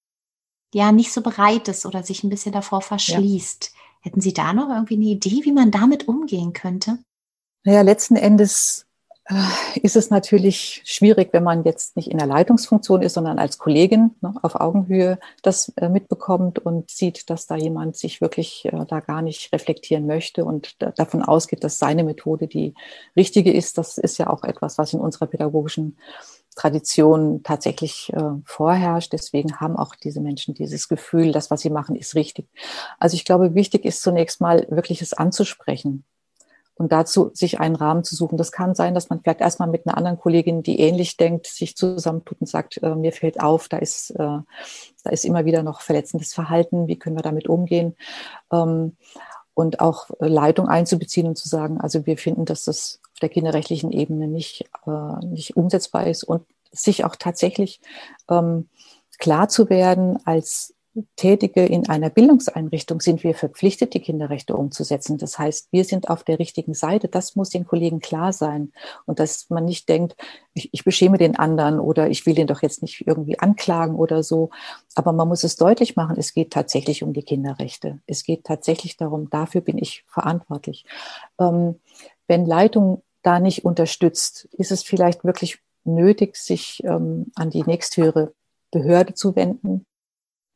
ja 0.72 0.92
nicht 0.92 1.12
so 1.12 1.20
bereit 1.20 1.66
ist 1.66 1.85
oder 1.85 2.04
sich 2.04 2.22
ein 2.22 2.31
bisschen 2.31 2.52
davor 2.52 2.81
verschließt. 2.81 3.72
Ja. 3.72 3.78
Hätten 4.02 4.20
Sie 4.20 4.33
da 4.33 4.52
noch 4.52 4.68
irgendwie 4.68 4.94
eine 4.94 5.07
Idee, 5.07 5.40
wie 5.42 5.52
man 5.52 5.72
damit 5.72 6.07
umgehen 6.07 6.52
könnte? 6.52 7.00
Naja, 7.68 7.83
letzten 7.83 8.16
Endes 8.16 8.87
äh, 9.26 9.35
ist 9.83 9.94
es 9.94 10.09
natürlich 10.09 10.81
schwierig, 10.87 11.35
wenn 11.35 11.42
man 11.42 11.64
jetzt 11.64 11.96
nicht 11.96 12.11
in 12.11 12.16
der 12.16 12.26
Leitungsfunktion 12.26 13.02
ist, 13.02 13.12
sondern 13.12 13.38
als 13.38 13.59
Kollegin 13.59 14.12
ne, 14.22 14.33
auf 14.40 14.54
Augenhöhe 14.54 15.18
das 15.42 15.68
äh, 15.76 15.90
mitbekommt 15.90 16.59
und 16.59 16.90
sieht, 16.90 17.28
dass 17.28 17.46
da 17.46 17.57
jemand 17.57 17.94
sich 17.94 18.22
wirklich 18.22 18.64
äh, 18.64 18.87
da 18.88 19.00
gar 19.00 19.20
nicht 19.20 19.52
reflektieren 19.52 20.07
möchte 20.07 20.46
und 20.46 20.81
da, 20.81 20.92
davon 20.92 21.22
ausgeht, 21.22 21.62
dass 21.62 21.78
seine 21.78 22.04
Methode 22.04 22.46
die 22.46 22.72
richtige 23.14 23.52
ist. 23.52 23.76
Das 23.76 23.98
ist 23.98 24.16
ja 24.16 24.31
auch 24.31 24.44
etwas, 24.44 24.78
was 24.78 24.94
in 24.94 25.00
unserer 25.00 25.26
pädagogischen 25.26 25.98
Tradition 26.57 27.42
tatsächlich 27.42 28.11
äh, 28.14 28.31
vorherrscht. 28.46 29.12
Deswegen 29.12 29.61
haben 29.61 29.76
auch 29.76 29.94
diese 29.94 30.22
Menschen 30.22 30.54
dieses 30.54 30.88
Gefühl, 30.88 31.33
das, 31.33 31.50
was 31.50 31.61
sie 31.61 31.68
machen, 31.68 31.96
ist 31.96 32.14
richtig. 32.14 32.48
Also 32.98 33.14
ich 33.14 33.26
glaube, 33.26 33.54
wichtig 33.54 33.85
ist 33.85 34.00
zunächst 34.00 34.40
mal 34.40 34.66
wirklich 34.70 35.02
es 35.02 35.12
anzusprechen 35.12 36.07
und 36.79 36.93
dazu 36.93 37.31
sich 37.35 37.61
einen 37.61 37.75
Rahmen 37.75 38.05
zu 38.05 38.14
suchen. 38.14 38.38
Das 38.38 38.53
kann 38.53 38.75
sein, 38.75 38.95
dass 38.95 39.11
man 39.11 39.21
vielleicht 39.21 39.41
erstmal 39.41 39.69
mit 39.69 39.87
einer 39.87 39.97
anderen 39.97 40.19
Kollegin, 40.19 40.62
die 40.62 40.81
ähnlich 40.81 41.17
denkt, 41.17 41.47
sich 41.47 41.77
zusammentut 41.77 42.41
und 42.41 42.47
sagt, 42.47 42.81
äh, 42.83 42.95
mir 42.95 43.12
fällt 43.12 43.41
auf, 43.41 43.69
da 43.69 43.79
ist, 43.79 44.11
äh, 44.11 44.17
da 44.17 45.11
ist 45.11 45.25
immer 45.25 45.45
wieder 45.45 45.62
noch 45.62 45.81
verletzendes 45.81 46.33
Verhalten, 46.33 46.87
wie 46.87 46.97
können 46.97 47.17
wir 47.17 47.23
damit 47.23 47.49
umgehen? 47.49 47.97
Ähm, 48.53 48.97
und 49.55 49.81
auch 49.81 50.09
Leitung 50.21 50.69
einzubeziehen 50.69 51.27
und 51.27 51.37
zu 51.37 51.49
sagen, 51.49 51.81
also 51.81 52.07
wir 52.07 52.17
finden, 52.17 52.45
dass 52.45 52.64
das 52.64 53.01
auf 53.12 53.19
der 53.19 53.29
kinderrechtlichen 53.29 53.91
Ebene 53.91 54.29
nicht, 54.29 54.71
äh, 54.87 55.27
nicht 55.27 55.57
umsetzbar 55.57 56.07
ist 56.07 56.23
und 56.23 56.47
sich 56.71 57.05
auch 57.05 57.17
tatsächlich 57.17 57.81
ähm, 58.31 58.69
klar 59.19 59.49
zu 59.49 59.69
werden, 59.69 60.25
als 60.25 60.75
Tätige 61.17 61.65
in 61.65 61.89
einer 61.89 62.11
Bildungseinrichtung 62.11 63.01
sind 63.01 63.23
wir 63.23 63.35
verpflichtet, 63.35 63.95
die 63.95 64.01
Kinderrechte 64.01 64.57
umzusetzen. 64.57 65.19
Das 65.19 65.39
heißt, 65.39 65.69
wir 65.71 65.85
sind 65.85 66.09
auf 66.09 66.25
der 66.25 66.39
richtigen 66.39 66.75
Seite. 66.75 67.09
Das 67.09 67.37
muss 67.37 67.51
den 67.51 67.67
Kollegen 67.67 68.01
klar 68.01 68.33
sein. 68.33 68.73
Und 69.07 69.19
dass 69.19 69.51
man 69.51 69.65
nicht 69.65 69.89
denkt, 69.89 70.17
ich, 70.55 70.71
ich 70.73 70.85
beschäme 70.85 71.19
den 71.19 71.37
anderen 71.37 71.81
oder 71.81 72.11
ich 72.11 72.27
will 72.27 72.35
den 72.35 72.47
doch 72.47 72.63
jetzt 72.63 72.83
nicht 72.83 73.07
irgendwie 73.07 73.39
anklagen 73.39 73.97
oder 73.97 74.23
so. 74.23 74.51
Aber 74.95 75.13
man 75.13 75.29
muss 75.29 75.45
es 75.45 75.57
deutlich 75.57 75.97
machen, 75.97 76.17
es 76.19 76.35
geht 76.35 76.53
tatsächlich 76.53 77.03
um 77.03 77.13
die 77.13 77.23
Kinderrechte. 77.23 78.01
Es 78.07 78.25
geht 78.25 78.45
tatsächlich 78.45 78.97
darum, 78.97 79.31
dafür 79.31 79.61
bin 79.61 79.79
ich 79.79 80.05
verantwortlich. 80.07 80.85
Ähm, 81.39 81.77
wenn 82.27 82.47
Leitung 82.47 83.03
da 83.23 83.41
nicht 83.41 83.65
unterstützt, 83.65 84.49
ist 84.53 84.73
es 84.73 84.83
vielleicht 84.83 85.25
wirklich 85.25 85.59
nötig, 85.85 86.37
sich 86.37 86.83
ähm, 86.85 87.33
an 87.35 87.51
die 87.51 87.63
nächsthöhere 87.63 88.33
Behörde 88.71 89.15
zu 89.15 89.35
wenden, 89.35 89.87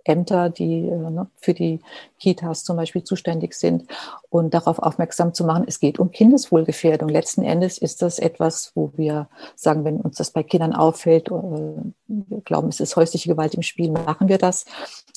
Ämter, 0.05 0.51
die 0.51 0.88
äh, 0.88 1.11
ne, 1.11 1.29
für 1.37 1.55
die 1.55 1.81
Kitas 2.19 2.65
zum 2.65 2.77
Beispiel 2.77 3.05
zuständig 3.05 3.55
sind 3.55 3.85
und 4.31 4.55
darauf 4.55 4.79
aufmerksam 4.79 5.35
zu 5.35 5.45
machen, 5.45 5.65
es 5.67 5.81
geht 5.81 5.99
um 5.99 6.11
Kindeswohlgefährdung. 6.11 7.09
Letzten 7.09 7.43
Endes 7.43 7.79
ist 7.79 8.03
das 8.03 8.19
etwas, 8.19 8.73
wo 8.75 8.93
wir 8.97 9.29
sagen, 9.57 9.85
wenn 9.85 10.01
uns 10.01 10.17
das 10.17 10.31
bei 10.31 10.43
Kindern 10.43 10.73
auffällt, 10.73 11.29
äh, 11.29 11.33
wir 11.33 12.41
glauben, 12.45 12.69
es 12.69 12.81
ist 12.81 12.97
häusliche 12.97 13.29
Gewalt 13.29 13.55
im 13.55 13.62
Spiel, 13.62 13.91
machen 13.91 14.29
wir 14.29 14.38
das. 14.38 14.65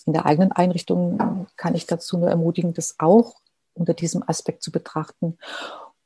In 0.05 0.13
der 0.13 0.25
eigenen 0.25 0.51
Einrichtung 0.51 1.47
kann 1.57 1.75
ich 1.75 1.87
dazu 1.87 2.17
nur 2.17 2.29
ermutigen, 2.29 2.73
das 2.73 2.95
auch 2.99 3.35
unter 3.73 3.93
diesem 3.93 4.23
Aspekt 4.27 4.63
zu 4.63 4.71
betrachten. 4.71 5.37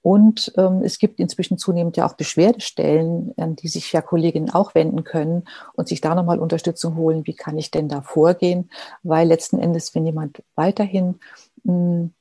Und 0.02 0.54
ähm, 0.58 0.82
es 0.84 0.98
gibt 0.98 1.20
inzwischen 1.20 1.58
zunehmend 1.58 1.98
ja 1.98 2.06
auch 2.06 2.14
Beschwerdestellen, 2.14 3.34
an 3.38 3.56
die 3.56 3.68
sich 3.68 3.92
ja 3.92 4.02
Kolleginnen 4.02 4.50
auch 4.50 4.74
wenden 4.76 5.04
können 5.04 5.44
und 5.74 5.88
sich 5.88 6.00
da 6.00 6.16
nochmal 6.16 6.40
Unterstützung 6.40 6.96
holen. 6.96 7.28
Wie 7.28 7.36
kann 7.36 7.58
ich 7.58 7.72
denn 7.72 7.90
da 7.90 8.02
vorgehen? 8.02 8.70
Weil 9.04 9.28
letzten 9.28 9.60
Endes, 9.60 9.94
wenn 9.96 10.06
jemand 10.06 10.42
weiterhin 10.56 11.20
mh, 11.64 11.74
hm, 11.74 12.14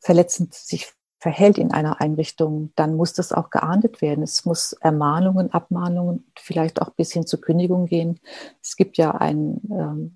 verletzend 0.00 0.54
sich 0.54 0.92
verhält 1.20 1.58
in 1.58 1.70
einer 1.70 2.00
Einrichtung, 2.00 2.72
dann 2.76 2.96
muss 2.96 3.12
das 3.12 3.30
auch 3.30 3.50
geahndet 3.50 4.00
werden. 4.00 4.24
Es 4.24 4.46
muss 4.46 4.72
Ermahnungen, 4.72 5.52
Abmahnungen, 5.52 6.24
vielleicht 6.34 6.80
auch 6.80 6.90
bis 6.90 7.12
hin 7.12 7.26
zur 7.26 7.42
Kündigung 7.42 7.84
gehen. 7.84 8.18
Es 8.62 8.74
gibt 8.74 8.96
ja 8.96 9.10
ein, 9.10 9.60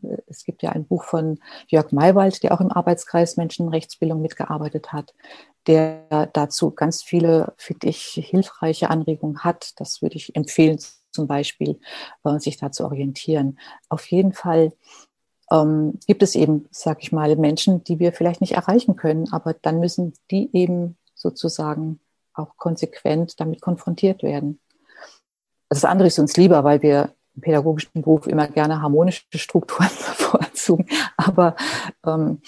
äh, 0.02 0.18
es 0.26 0.44
gibt 0.44 0.62
ja 0.62 0.70
ein 0.70 0.86
Buch 0.86 1.04
von 1.04 1.38
Jörg 1.68 1.92
Maywald, 1.92 2.42
der 2.42 2.52
auch 2.54 2.60
im 2.60 2.72
Arbeitskreis 2.72 3.36
Menschenrechtsbildung 3.36 4.22
mitgearbeitet 4.22 4.94
hat, 4.94 5.14
der 5.66 6.26
dazu 6.32 6.70
ganz 6.70 7.02
viele, 7.02 7.52
finde 7.58 7.88
ich, 7.88 8.02
hilfreiche 8.14 8.88
Anregungen 8.88 9.44
hat. 9.44 9.72
Das 9.76 10.00
würde 10.00 10.16
ich 10.16 10.34
empfehlen, 10.34 10.78
zum 11.10 11.26
Beispiel, 11.26 11.78
äh, 12.24 12.38
sich 12.38 12.56
da 12.56 12.72
zu 12.72 12.84
orientieren. 12.84 13.58
Auf 13.90 14.06
jeden 14.06 14.32
Fall 14.32 14.72
ähm, 15.50 15.98
gibt 16.06 16.22
es 16.22 16.34
eben, 16.34 16.66
sag 16.70 17.02
ich 17.02 17.12
mal, 17.12 17.34
Menschen, 17.36 17.84
die 17.84 17.98
wir 17.98 18.12
vielleicht 18.12 18.40
nicht 18.40 18.52
erreichen 18.52 18.96
können, 18.96 19.32
aber 19.32 19.54
dann 19.54 19.80
müssen 19.80 20.14
die 20.30 20.50
eben 20.52 20.96
sozusagen 21.14 22.00
auch 22.34 22.56
konsequent 22.56 23.38
damit 23.40 23.60
konfrontiert 23.60 24.22
werden. 24.22 24.58
Das 25.68 25.84
andere 25.84 26.08
ist 26.08 26.18
uns 26.18 26.36
lieber, 26.36 26.64
weil 26.64 26.82
wir 26.82 27.10
im 27.34 27.42
pädagogischen 27.42 28.02
Beruf 28.02 28.26
immer 28.26 28.48
gerne 28.48 28.80
harmonische 28.80 29.24
Strukturen 29.34 29.88
bevorzugen. 30.18 30.86
Aber 31.16 31.56
ähm, 32.06 32.40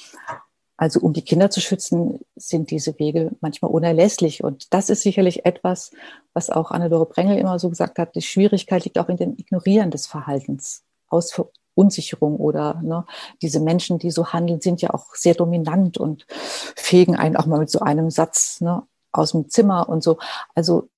also 0.77 1.01
um 1.01 1.13
die 1.13 1.23
Kinder 1.23 1.51
zu 1.51 1.61
schützen, 1.61 2.21
sind 2.37 2.71
diese 2.71 2.99
Wege 2.99 3.33
manchmal 3.41 3.71
unerlässlich. 3.71 4.45
Und 4.45 4.75
das 4.75 4.91
ist 4.91 5.03
sicherlich 5.03 5.47
etwas, 5.47 5.91
was 6.35 6.51
auch 6.51 6.71
Anne-Dore 6.71 7.07
Brengel 7.07 7.39
immer 7.39 7.59
so 7.59 7.71
gesagt 7.71 7.99
hat. 7.99 8.15
Die 8.15 8.23
Schwierigkeit 8.23 8.85
liegt 8.85 8.99
auch 8.99 9.09
in 9.09 9.17
dem 9.17 9.35
Ignorieren 9.39 9.91
des 9.91 10.07
Verhaltens 10.07 10.85
aus 11.09 11.33
Verunsicherung 11.77 12.37
oder 12.37 12.81
ne, 12.83 13.05
diese 13.43 13.61
Menschen, 13.61 13.99
die 13.99 14.11
so 14.11 14.33
handeln, 14.33 14.61
sind 14.61 14.81
ja 14.81 14.91
auch 14.91 15.15
sehr 15.15 15.35
dominant 15.35 15.99
und 15.99 16.27
fegen 16.29 17.17
einen 17.17 17.37
auch 17.37 17.47
mal 17.47 17.59
mit 17.59 17.71
so 17.71 17.81
einem 17.81 18.11
Satz 18.11 18.61
ne, 18.61 18.83
aus 19.13 19.33
dem 19.33 19.49
Zimmer 19.51 19.89
und 19.89 20.03
so. 20.03 20.19
Also 20.55 20.89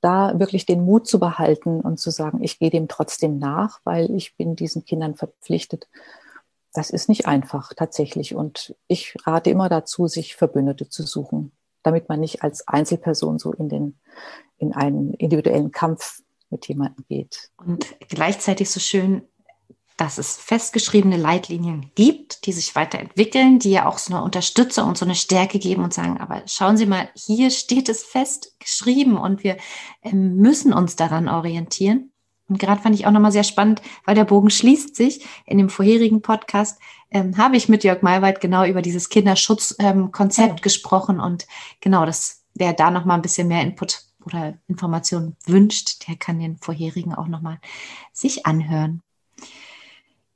da 0.00 0.38
wirklich 0.38 0.66
den 0.66 0.84
Mut 0.84 1.06
zu 1.06 1.18
behalten 1.18 1.80
und 1.80 1.98
zu 1.98 2.10
sagen, 2.10 2.42
ich 2.42 2.58
gehe 2.58 2.70
dem 2.70 2.88
trotzdem 2.88 3.38
nach, 3.38 3.80
weil 3.84 4.14
ich 4.14 4.36
bin 4.36 4.56
diesen 4.56 4.84
Kindern 4.84 5.14
verpflichtet, 5.14 5.88
das 6.74 6.90
ist 6.90 7.08
nicht 7.08 7.26
einfach 7.26 7.72
tatsächlich. 7.74 8.34
Und 8.34 8.74
ich 8.88 9.16
rate 9.24 9.50
immer 9.50 9.68
dazu, 9.68 10.06
sich 10.06 10.36
Verbündete 10.36 10.88
zu 10.88 11.04
suchen, 11.04 11.52
damit 11.82 12.08
man 12.08 12.20
nicht 12.20 12.42
als 12.42 12.66
Einzelperson 12.68 13.38
so 13.38 13.52
in, 13.52 13.68
den, 13.68 13.98
in 14.58 14.74
einen 14.74 15.14
individuellen 15.14 15.70
Kampf 15.70 16.22
mit 16.50 16.68
jemandem 16.68 17.04
geht. 17.08 17.50
Und 17.56 17.86
gleichzeitig 18.08 18.70
so 18.70 18.80
schön, 18.80 19.22
dass 19.96 20.18
es 20.18 20.36
festgeschriebene 20.36 21.16
Leitlinien 21.16 21.90
gibt, 21.94 22.46
die 22.46 22.52
sich 22.52 22.74
weiterentwickeln, 22.74 23.60
die 23.60 23.70
ja 23.70 23.86
auch 23.86 23.98
so 23.98 24.14
eine 24.14 24.24
Unterstützung 24.24 24.88
und 24.88 24.98
so 24.98 25.04
eine 25.04 25.14
Stärke 25.14 25.58
geben 25.58 25.84
und 25.84 25.94
sagen, 25.94 26.18
aber 26.18 26.42
schauen 26.46 26.76
Sie 26.76 26.86
mal, 26.86 27.08
hier 27.14 27.50
steht 27.50 27.88
es 27.88 28.02
festgeschrieben 28.02 29.16
und 29.16 29.44
wir 29.44 29.56
ähm, 30.02 30.36
müssen 30.36 30.72
uns 30.72 30.96
daran 30.96 31.28
orientieren. 31.28 32.10
Und 32.48 32.58
gerade 32.58 32.82
fand 32.82 32.94
ich 32.94 33.06
auch 33.06 33.10
nochmal 33.10 33.32
sehr 33.32 33.44
spannend, 33.44 33.80
weil 34.04 34.14
der 34.14 34.24
Bogen 34.24 34.50
schließt 34.50 34.94
sich. 34.96 35.26
In 35.46 35.58
dem 35.58 35.70
vorherigen 35.70 36.20
Podcast 36.20 36.78
ähm, 37.10 37.38
habe 37.38 37.56
ich 37.56 37.68
mit 37.68 37.84
Jörg 37.84 38.02
Maywald 38.02 38.40
genau 38.40 38.64
über 38.64 38.82
dieses 38.82 39.08
Kinderschutzkonzept 39.08 40.50
ähm, 40.50 40.56
ja. 40.56 40.62
gesprochen. 40.62 41.20
Und 41.20 41.46
genau, 41.80 42.04
das, 42.04 42.42
wer 42.54 42.74
da 42.74 42.90
nochmal 42.90 43.16
ein 43.16 43.22
bisschen 43.22 43.48
mehr 43.48 43.62
Input 43.62 44.02
oder 44.26 44.58
Informationen 44.66 45.36
wünscht, 45.46 46.06
der 46.06 46.16
kann 46.16 46.38
den 46.38 46.58
vorherigen 46.58 47.14
auch 47.14 47.28
nochmal 47.28 47.60
sich 48.12 48.44
anhören. 48.44 49.02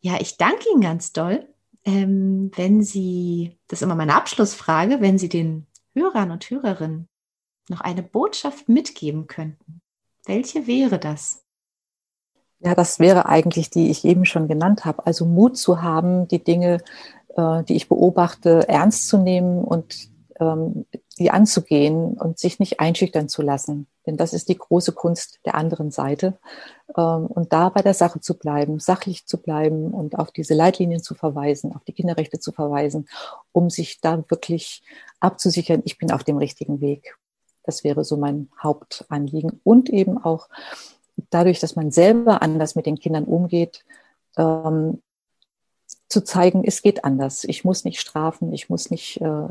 Ja, 0.01 0.21
ich 0.21 0.37
danke 0.37 0.65
Ihnen 0.73 0.81
ganz 0.81 1.13
doll. 1.13 1.47
Ähm, 1.85 2.51
wenn 2.55 2.83
Sie, 2.83 3.59
das 3.69 3.81
ist 3.81 3.85
immer 3.85 3.95
meine 3.95 4.15
Abschlussfrage, 4.15 5.01
wenn 5.01 5.19
Sie 5.19 5.29
den 5.29 5.67
Hörern 5.95 6.31
und 6.31 6.49
Hörerinnen 6.51 7.09
noch 7.69 7.81
eine 7.81 8.03
Botschaft 8.03 8.69
mitgeben 8.69 9.27
könnten, 9.27 9.81
welche 10.27 10.67
wäre 10.67 10.99
das? 10.99 11.45
Ja, 12.61 12.75
das 12.75 12.99
wäre 12.99 13.27
eigentlich 13.27 13.71
die 13.71 13.91
ich 13.91 14.05
eben 14.05 14.25
schon 14.25 14.49
genannt 14.49 14.85
habe. 14.85 15.07
Also 15.07 15.25
Mut 15.25 15.57
zu 15.57 15.81
haben, 15.81 16.27
die 16.29 16.43
Dinge, 16.43 16.83
äh, 17.37 17.63
die 17.65 17.77
ich 17.77 17.89
beobachte, 17.89 18.69
ernst 18.69 19.09
zu 19.09 19.19
nehmen 19.19 19.63
und 19.63 20.11
ähm, 20.41 20.87
die 21.19 21.31
anzugehen 21.31 22.15
und 22.15 22.39
sich 22.39 22.59
nicht 22.59 22.81
einschüchtern 22.81 23.29
zu 23.29 23.43
lassen. 23.43 23.87
Denn 24.07 24.17
das 24.17 24.33
ist 24.33 24.49
die 24.49 24.57
große 24.57 24.93
Kunst 24.93 25.41
der 25.45 25.55
anderen 25.55 25.91
Seite. 25.91 26.39
Ähm, 26.97 27.27
und 27.27 27.53
da 27.53 27.69
bei 27.69 27.83
der 27.83 27.95
Sache 27.95 28.21
zu 28.21 28.39
bleiben, 28.39 28.79
sachlich 28.81 29.27
zu 29.27 29.41
bleiben 29.41 29.93
und 29.93 30.19
auf 30.19 30.31
diese 30.31 30.55
Leitlinien 30.55 31.03
zu 31.03 31.15
verweisen, 31.15 31.75
auf 31.75 31.85
die 31.85 31.93
Kinderrechte 31.93 32.39
zu 32.39 32.53
verweisen, 32.53 33.09
um 33.53 33.71
sich 33.71 34.01
da 34.01 34.25
wirklich 34.29 34.83
abzusichern, 35.21 35.83
ich 35.85 35.99
bin 35.99 36.13
auf 36.13 36.25
dem 36.25 36.39
richtigen 36.39 36.81
Weg. 36.81 37.17
Das 37.65 37.85
wäre 37.85 38.05
so 38.05 38.17
mein 38.17 38.49
Hauptanliegen. 38.63 39.61
Und 39.65 39.91
eben 39.91 40.17
auch 40.17 40.49
dadurch, 41.31 41.61
dass 41.61 41.77
man 41.77 41.91
selber 41.91 42.43
anders 42.43 42.75
mit 42.75 42.87
den 42.87 42.99
Kindern 42.99 43.25
umgeht, 43.25 43.85
ähm, 44.37 45.03
zu 46.09 46.23
zeigen, 46.23 46.65
es 46.65 46.81
geht 46.81 47.05
anders. 47.05 47.45
Ich 47.45 47.65
muss 47.65 47.85
nicht 47.85 48.01
strafen, 48.01 48.53
ich 48.53 48.71
muss 48.71 48.91
nicht 48.91 49.21
äh, 49.21 49.49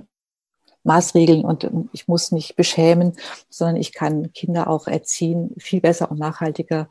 Maßregeln 0.88 1.46
und 1.46 1.64
ähm, 1.66 1.90
ich 1.94 2.08
muss 2.08 2.32
nicht 2.32 2.56
beschämen, 2.56 3.14
sondern 3.50 3.76
ich 3.76 3.94
kann 3.94 4.34
Kinder 4.34 4.68
auch 4.68 4.88
erziehen, 4.88 5.52
viel 5.58 5.82
besser 5.82 6.10
und 6.10 6.20
nachhaltiger, 6.20 6.90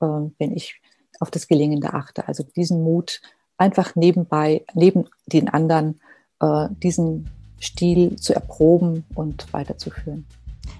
äh, 0.00 0.06
wenn 0.38 0.52
ich 0.52 0.80
auf 1.20 1.30
das 1.30 1.48
Gelingende 1.48 1.94
achte. 1.94 2.28
Also 2.28 2.42
diesen 2.42 2.82
Mut 2.82 3.22
einfach 3.56 3.96
nebenbei, 3.96 4.64
neben 4.74 5.06
den 5.26 5.48
anderen, 5.48 6.00
äh, 6.40 6.68
diesen 6.82 7.30
Stil 7.58 8.16
zu 8.16 8.34
erproben 8.34 9.04
und 9.14 9.50
weiterzuführen. 9.52 10.26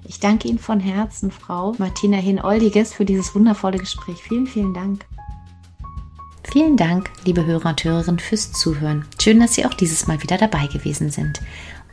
Ich 0.04 0.20
danke 0.20 0.48
Ihnen 0.48 0.58
von 0.58 0.80
Herzen, 0.80 1.30
Frau 1.30 1.74
Martina 1.78 2.18
Hin-Oldiges, 2.18 2.92
für 2.92 3.04
dieses 3.04 3.34
wundervolle 3.34 3.78
Gespräch. 3.78 4.18
Vielen, 4.18 4.46
vielen 4.46 4.74
Dank. 4.74 5.06
Vielen 6.42 6.76
Dank, 6.76 7.10
liebe 7.24 7.44
Hörer 7.44 7.70
und 7.70 7.82
Hörerinnen, 7.82 8.18
fürs 8.18 8.52
Zuhören. 8.52 9.04
Schön, 9.20 9.40
dass 9.40 9.54
Sie 9.54 9.66
auch 9.66 9.74
dieses 9.74 10.06
Mal 10.06 10.22
wieder 10.22 10.38
dabei 10.38 10.66
gewesen 10.68 11.10
sind. 11.10 11.40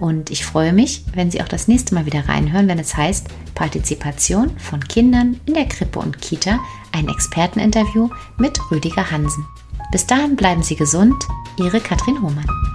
Und 0.04 0.32
ich 0.32 0.44
freue 0.46 0.74
mich, 0.74 1.06
wenn 1.14 1.32
Sie 1.32 1.42
auch 1.42 1.48
das 1.48 1.70
nächste 1.70 1.96
Mal 1.96 2.06
wieder 2.06 2.28
reinhören, 2.28 2.68
wenn 2.68 2.78
es 2.78 2.98
heißt 2.98 3.30
Partizipation 3.56 4.52
von 4.60 4.86
Kindern 4.86 5.40
in 5.46 5.54
der 5.54 5.66
Krippe 5.66 6.00
und 6.00 6.22
Kita, 6.22 6.60
ein 6.92 7.08
Experteninterview 7.08 8.10
mit 8.38 8.60
Rüdiger 8.70 9.10
Hansen. 9.10 9.46
Bis 9.94 10.06
dahin 10.06 10.36
bleiben 10.36 10.62
Sie 10.62 10.76
gesund, 10.76 11.16
Ihre 11.58 11.80
Katrin 11.80 12.22
Hohmann. 12.22 12.73